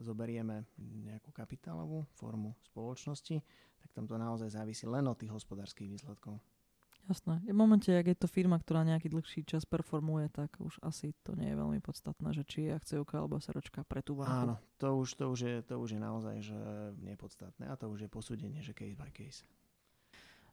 [0.00, 3.36] zoberieme nejakú kapitálovú formu spoločnosti,
[3.82, 6.40] tak tam to naozaj závisí len od tých hospodárskych výsledkov.
[7.04, 7.44] Jasné.
[7.44, 11.36] V momente, ak je to firma, ktorá nejaký dlhší čas performuje, tak už asi to
[11.36, 14.32] nie je veľmi podstatné, že či je akciovka alebo seročka pre tú banku.
[14.32, 16.56] Áno, to už, to, už je, to už je naozaj že
[17.04, 19.44] nepodstatné a to už je posúdenie, že case by case.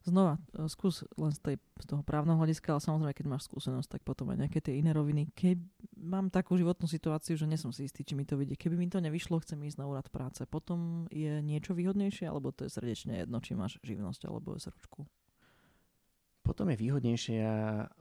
[0.02, 3.88] Znova, e, skús len z, tej, z toho právneho hľadiska, ale samozrejme, keď máš skúsenosť,
[3.96, 5.30] tak potom aj nejaké tie iné roviny.
[5.38, 5.62] Keď
[5.94, 8.58] mám takú životnú situáciu, že nesom si istý, či mi to vidie.
[8.58, 10.42] Keby mi to nevyšlo, chcem ísť na úrad práce.
[10.50, 15.06] Potom je niečo výhodnejšie, alebo to je srdečne jedno, či máš živnosť alebo SROčku?
[16.52, 17.48] Potom je výhodnejšia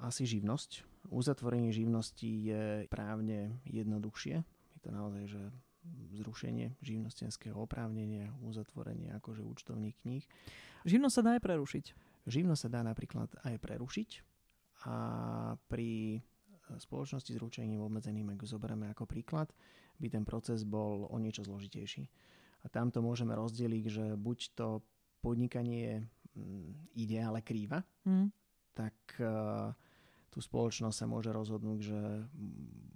[0.02, 0.82] asi živnosť.
[1.06, 4.42] Uzatvorenie živnosti je právne jednoduchšie.
[4.42, 5.42] Je to naozaj, že
[6.18, 10.26] zrušenie živnostenského oprávnenia, uzatvorenie akože účtovných kníh.
[10.82, 11.84] Živnosť sa dá aj prerušiť.
[12.26, 14.10] Živnosť sa dá napríklad aj prerušiť
[14.90, 14.96] a
[15.70, 16.18] pri
[16.74, 19.54] spoločnosti s ručením obmedzeným, ak zoberieme ako príklad,
[20.02, 22.02] by ten proces bol o niečo zložitejší.
[22.62, 24.82] A tamto môžeme rozdeliť, že buď to
[25.22, 28.39] podnikanie mm, ide, ale krýva, mm.
[28.74, 29.74] Tak uh,
[30.30, 32.00] tú spoločnosť sa môže rozhodnúť, že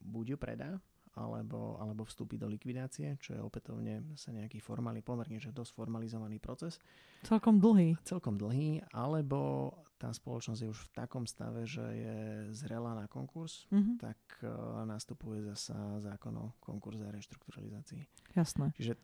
[0.07, 0.71] buď ju predá,
[1.15, 6.43] alebo, alebo vstúpiť do likvidácie, čo je opätovne sa nejaký formálny, pomerne že dosť formalizovaný
[6.43, 6.83] proces.
[7.23, 7.95] Celkom dlhý.
[8.03, 12.19] Celkom dlhý, alebo tá spoločnosť je už v takom stave, že je
[12.51, 13.97] zrelá na konkurs, mm-hmm.
[14.03, 18.03] tak uh, nastupuje zasa zákon o konkurze a reštrukturalizácii.
[18.35, 18.75] Jasné.
[18.75, 18.99] Čiže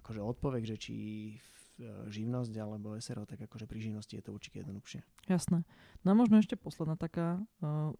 [0.00, 0.96] akože odpoveď, že či
[2.06, 5.02] živnosť alebo SRO, tak akože pri živnosti je to určite jednoduchšie.
[5.26, 5.66] Jasné.
[6.06, 7.90] No a možno ešte posledná taká uh,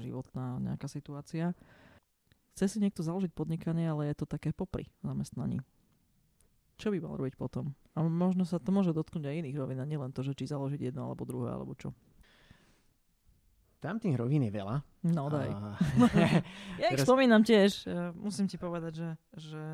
[0.00, 1.52] životná nejaká situácia
[2.60, 5.64] chce si niekto založiť podnikanie, ale je to také popri zamestnaní.
[6.76, 7.72] Čo by mal robiť potom?
[7.96, 10.92] A možno sa to môže dotknúť aj iných rovín, a nielen to, že či založiť
[10.92, 11.96] jedno alebo druhé, alebo čo.
[13.80, 14.84] Tam tých rovín je veľa.
[15.08, 15.48] No daj.
[15.48, 15.72] A...
[16.84, 17.88] ja ich spomínam tiež.
[18.12, 19.10] Musím ti povedať, že,
[19.40, 19.64] že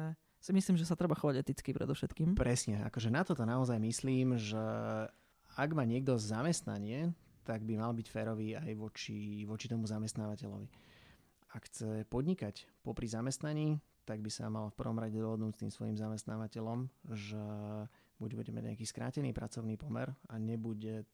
[0.41, 2.39] si myslím, že sa treba chovať eticky predovšetkým.
[2.39, 2.85] Presne.
[2.87, 4.61] Akože na toto naozaj myslím, že
[5.57, 10.69] ak má niekto zamestnanie, tak by mal byť férový aj voči, voči tomu zamestnávateľovi
[11.57, 15.73] ak chce podnikať popri zamestnaní, tak by sa mal v prvom rade dohodnúť s tým
[15.73, 17.43] svojim zamestnávateľom, že
[18.21, 21.05] buď bude mať nejaký skrátený pracovný pomer a nebude e,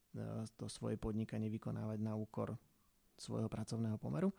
[0.58, 2.58] to svoje podnikanie vykonávať na úkor
[3.16, 4.34] svojho pracovného pomeru.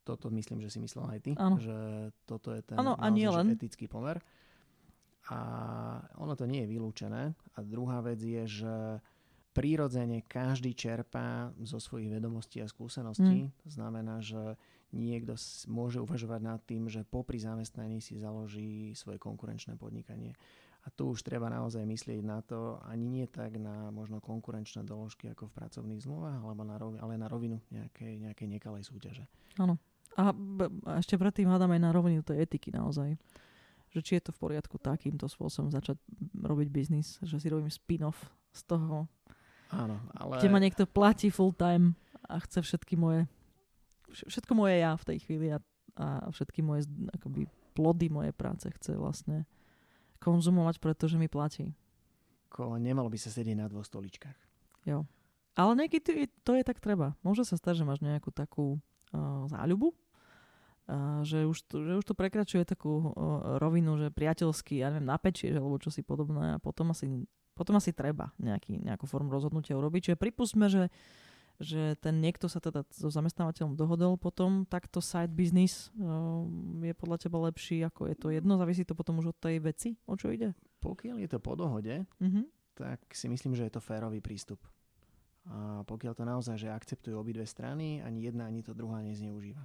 [0.00, 1.60] Toto myslím, že si myslel aj ty, ano.
[1.60, 3.52] že toto je ten ano, a nie len.
[3.52, 4.18] etický pomer.
[5.30, 5.38] A
[6.18, 7.36] ono to nie je vylúčené.
[7.54, 8.74] A druhá vec je, že
[9.50, 13.50] prirodzene každý čerpá zo svojich vedomostí a skúseností.
[13.50, 13.54] Mm.
[13.66, 14.56] To znamená, že
[14.94, 15.38] niekto
[15.70, 20.34] môže uvažovať nad tým, že popri zamestnaní si založí svoje konkurenčné podnikanie.
[20.80, 25.28] A tu už treba naozaj myslieť na to, ani nie tak na možno konkurenčné doložky
[25.28, 29.28] ako v pracovných zmluvách, alebo na rovinu, ale na rovinu nejakej, nejakej nekalej súťaže.
[29.60, 29.76] Áno.
[30.18, 30.34] A,
[30.86, 33.14] a ešte predtým hádam aj na rovinu tej etiky naozaj.
[33.90, 35.98] Že či je to v poriadku takýmto spôsobom začať
[36.34, 39.06] robiť biznis, že si robím spin-off z toho,
[39.70, 40.42] Áno, ale...
[40.42, 41.94] kde ma niekto platí full time
[42.26, 43.30] a chce všetky moje
[44.10, 45.58] všetko moje ja v tej chvíli a,
[45.94, 47.46] a všetky moje akoby,
[47.78, 49.46] plody mojej práce chce vlastne
[50.18, 51.72] konzumovať, pretože mi platí.
[52.50, 54.36] Ko, nemalo by sa sedieť na dvoch stoličkách.
[54.90, 55.06] Jo.
[55.54, 57.14] Ale niekedy to je tak treba.
[57.22, 58.82] Môže sa stať, že máš nejakú takú
[59.12, 64.82] uh, záľubu, uh, že, už to, že už to prekračuje takú uh, rovinu, že priateľský,
[64.82, 69.04] ja neviem, napečieš alebo čo si podobné a potom asi, potom asi treba nejaký, nejakú
[69.04, 70.12] formu rozhodnutia urobiť.
[70.12, 70.88] Čiže pripustme, že
[71.60, 76.40] že ten niekto sa teda so zamestnávateľom dohodol potom, takto side business uh,
[76.80, 80.00] je podľa teba lepší, ako je to jedno, závisí to potom už od tej veci,
[80.08, 80.56] o čo ide?
[80.80, 82.44] Pokiaľ je to po dohode, uh-huh.
[82.72, 84.64] tak si myslím, že je to férový prístup.
[85.48, 89.64] A pokiaľ to naozaj, že akceptujú obidve strany, ani jedna, ani to druhá nezneužíva.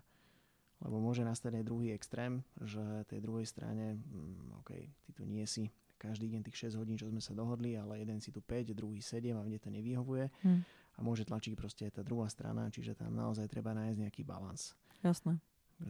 [0.83, 5.43] Lebo môže nastať aj druhý extrém, že tej druhej strane, mm, OK, ty tu nie
[5.47, 8.75] si každý deň tých 6 hodín, čo sme sa dohodli, ale jeden si tu 5,
[8.75, 10.27] druhý 7 a mne to nevyhovuje.
[10.43, 10.63] Hmm
[10.95, 14.75] a môže tlačiť proste tá druhá strana, čiže tam naozaj treba nájsť nejaký balans.
[15.03, 15.37] Jasné.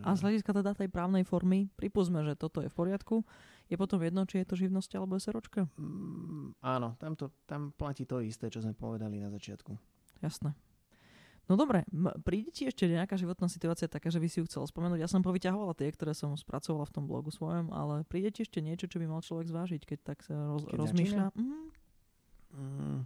[0.01, 3.21] A z hľadiska teda tej právnej formy, pripúsme, že toto je v poriadku,
[3.69, 5.69] je potom jedno, či je to živnosť alebo SROčka?
[5.77, 9.77] Mm, áno, tam, to, tam platí to isté, čo sme povedali na začiatku.
[10.25, 10.57] Jasné.
[11.45, 11.85] No dobre,
[12.25, 14.97] príde ti ešte nejaká životná situácia taká, že by si ju chcel spomenúť?
[14.97, 18.65] Ja som povyťahovala tie, ktoré som spracovala v tom blogu svojom, ale príde ti ešte
[18.65, 21.25] niečo, čo by mal človek zvážiť, keď tak sa roz, keď rozmýšľa?
[21.37, 21.65] Mm.
[22.57, 22.99] Mm.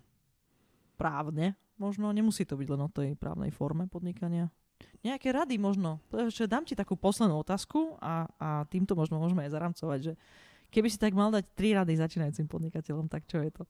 [0.95, 4.51] Právne, Možno nemusí to byť len o tej právnej forme podnikania.
[5.03, 6.03] Nejaké rady možno.
[6.11, 10.13] Že dám ti takú poslednú otázku a, a týmto možno môžeme aj zaramcovať, že
[10.69, 13.63] keby si tak mal dať tri rady začínajúcim podnikateľom, tak čo je to?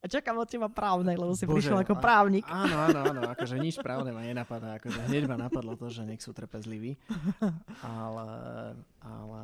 [0.00, 2.48] A čakám od teba právne, lebo si Bože, prišiel ako právnik.
[2.48, 4.80] Áno, áno, áno, akože nič právne ma nenapadá.
[4.80, 6.96] Akože hneď ma napadlo to, že nech sú trpezliví.
[7.84, 8.32] Ale,
[9.04, 9.42] ale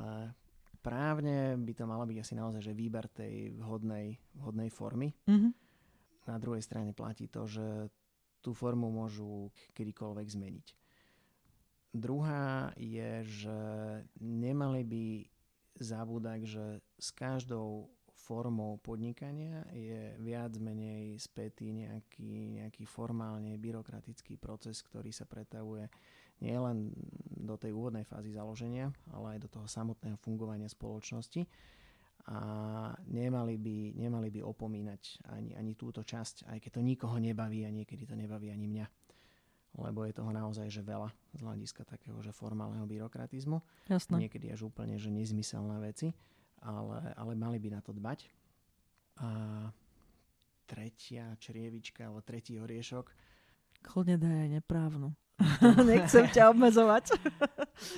[0.80, 5.12] právne by to malo byť asi naozaj, že výber tej vhodnej, vhodnej formy.
[5.28, 5.53] Mm-hmm.
[6.24, 7.93] Na druhej strane platí to, že
[8.41, 10.66] tú formu môžu kedykoľvek zmeniť.
[11.97, 13.59] Druhá je, že
[14.20, 15.07] nemali by
[15.80, 16.66] zabúdať, že
[17.01, 17.89] s každou
[18.26, 25.87] formou podnikania je viac menej spätý nejaký, nejaký formálne byrokratický proces, ktorý sa pretavuje
[26.43, 26.93] nielen
[27.39, 31.47] do tej úvodnej fázy založenia, ale aj do toho samotného fungovania spoločnosti
[32.27, 32.39] a
[33.07, 37.70] nemali by, nemali by opomínať ani, ani túto časť, aj keď to nikoho nebaví a
[37.70, 38.87] niekedy to nebaví ani mňa.
[39.77, 43.62] Lebo je toho naozaj že veľa z hľadiska takého že formálneho byrokratizmu.
[43.87, 44.18] Jasne.
[44.18, 46.16] Niekedy až úplne že nezmyselné veci
[46.62, 48.27] ale, ale mali by na to dbať.
[49.20, 49.29] A
[50.66, 53.12] tretia črievička alebo tretí oriešok.
[53.87, 55.09] Kľudne daj aj neprávnu.
[55.93, 57.12] Nechcem ťa obmedzovať.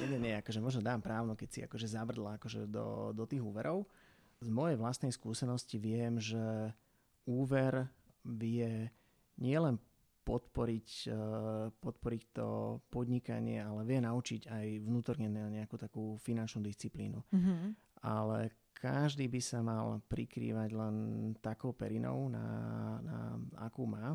[0.02, 3.40] nie, nie, nie, akože možno dám právno, keď si akože zabrdla akože do, do tých
[3.40, 3.86] úverov.
[4.38, 6.72] Z mojej vlastnej skúsenosti viem, že
[7.26, 7.90] úver
[8.22, 8.90] vie
[9.38, 9.82] nielen
[10.22, 11.14] podporiť, eh,
[11.72, 17.24] podporiť to podnikanie, ale vie naučiť aj vnútorne nejakú takú finančnú disciplínu.
[17.32, 20.96] Mm-hmm ale každý by sa mal prikrývať len
[21.42, 22.46] takou perinou, na,
[23.02, 23.18] na
[23.58, 24.14] akú má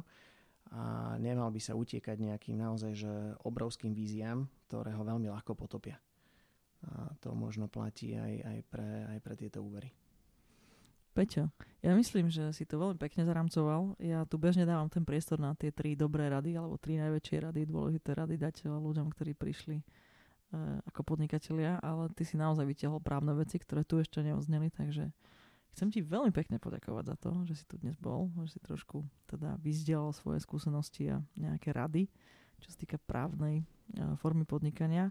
[0.71, 3.13] a nemal by sa utiekať nejakým naozaj že
[3.43, 5.99] obrovským víziám, ktoré ho veľmi ľahko potopia.
[6.83, 9.91] A to možno platí aj, aj, pre, aj pre tieto úvery.
[11.13, 11.53] Peťo,
[11.85, 14.01] ja myslím, že si to veľmi pekne zaramcoval.
[14.01, 17.69] Ja tu bežne dávam ten priestor na tie tri dobré rady, alebo tri najväčšie rady,
[17.69, 19.77] dôležité rady dať ľuďom, ktorí prišli
[20.53, 25.09] E, ako podnikatelia, ale ty si naozaj vytiahol právne veci, ktoré tu ešte neozneli, takže
[25.73, 29.01] chcem ti veľmi pekne poďakovať za to, že si tu dnes bol, že si trošku
[29.25, 32.05] teda vyzdielal svoje skúsenosti a nejaké rady,
[32.61, 33.65] čo sa týka právnej
[33.97, 35.09] e, formy podnikania.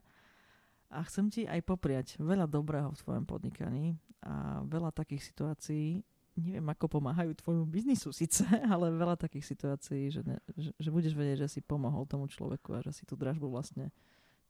[0.95, 6.01] A chcem ti aj popriať veľa dobrého v tvojom podnikaní a veľa takých situácií,
[6.39, 11.13] neviem ako pomáhajú tvojmu biznisu síce, ale veľa takých situácií, že, ne, že, že budeš
[11.13, 13.93] vedieť, že si pomohol tomu človeku a že si tú dražbu vlastne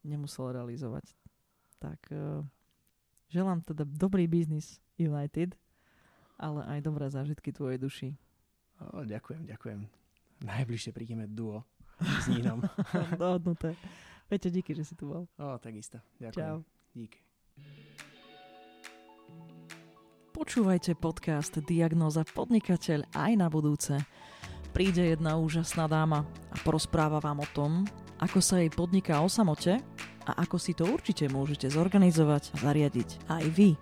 [0.05, 1.11] nemusel realizovať.
[1.83, 2.47] Tak uh,
[3.33, 5.59] želám teda dobrý biznis United,
[6.39, 8.09] ale aj dobré zážitky tvojej duši.
[8.93, 9.81] O, ďakujem, ďakujem.
[10.43, 11.63] Najbližšie prídeme duo
[12.03, 12.67] s Nínom.
[13.21, 13.79] Dohodnuté.
[14.27, 15.23] Peťo, díky, že si tu bol.
[15.39, 16.03] O, takisto.
[16.19, 16.35] Ďakujem.
[16.35, 16.57] Čau.
[16.95, 17.21] Díky.
[20.43, 23.95] Počúvajte podcast Diagnóza podnikateľ aj na budúce.
[24.75, 27.87] Príde jedna úžasná dáma a porozpráva vám o tom,
[28.19, 29.79] ako sa jej podniká o samote
[30.27, 33.79] a ako si to určite môžete zorganizovať a zariadiť aj vy.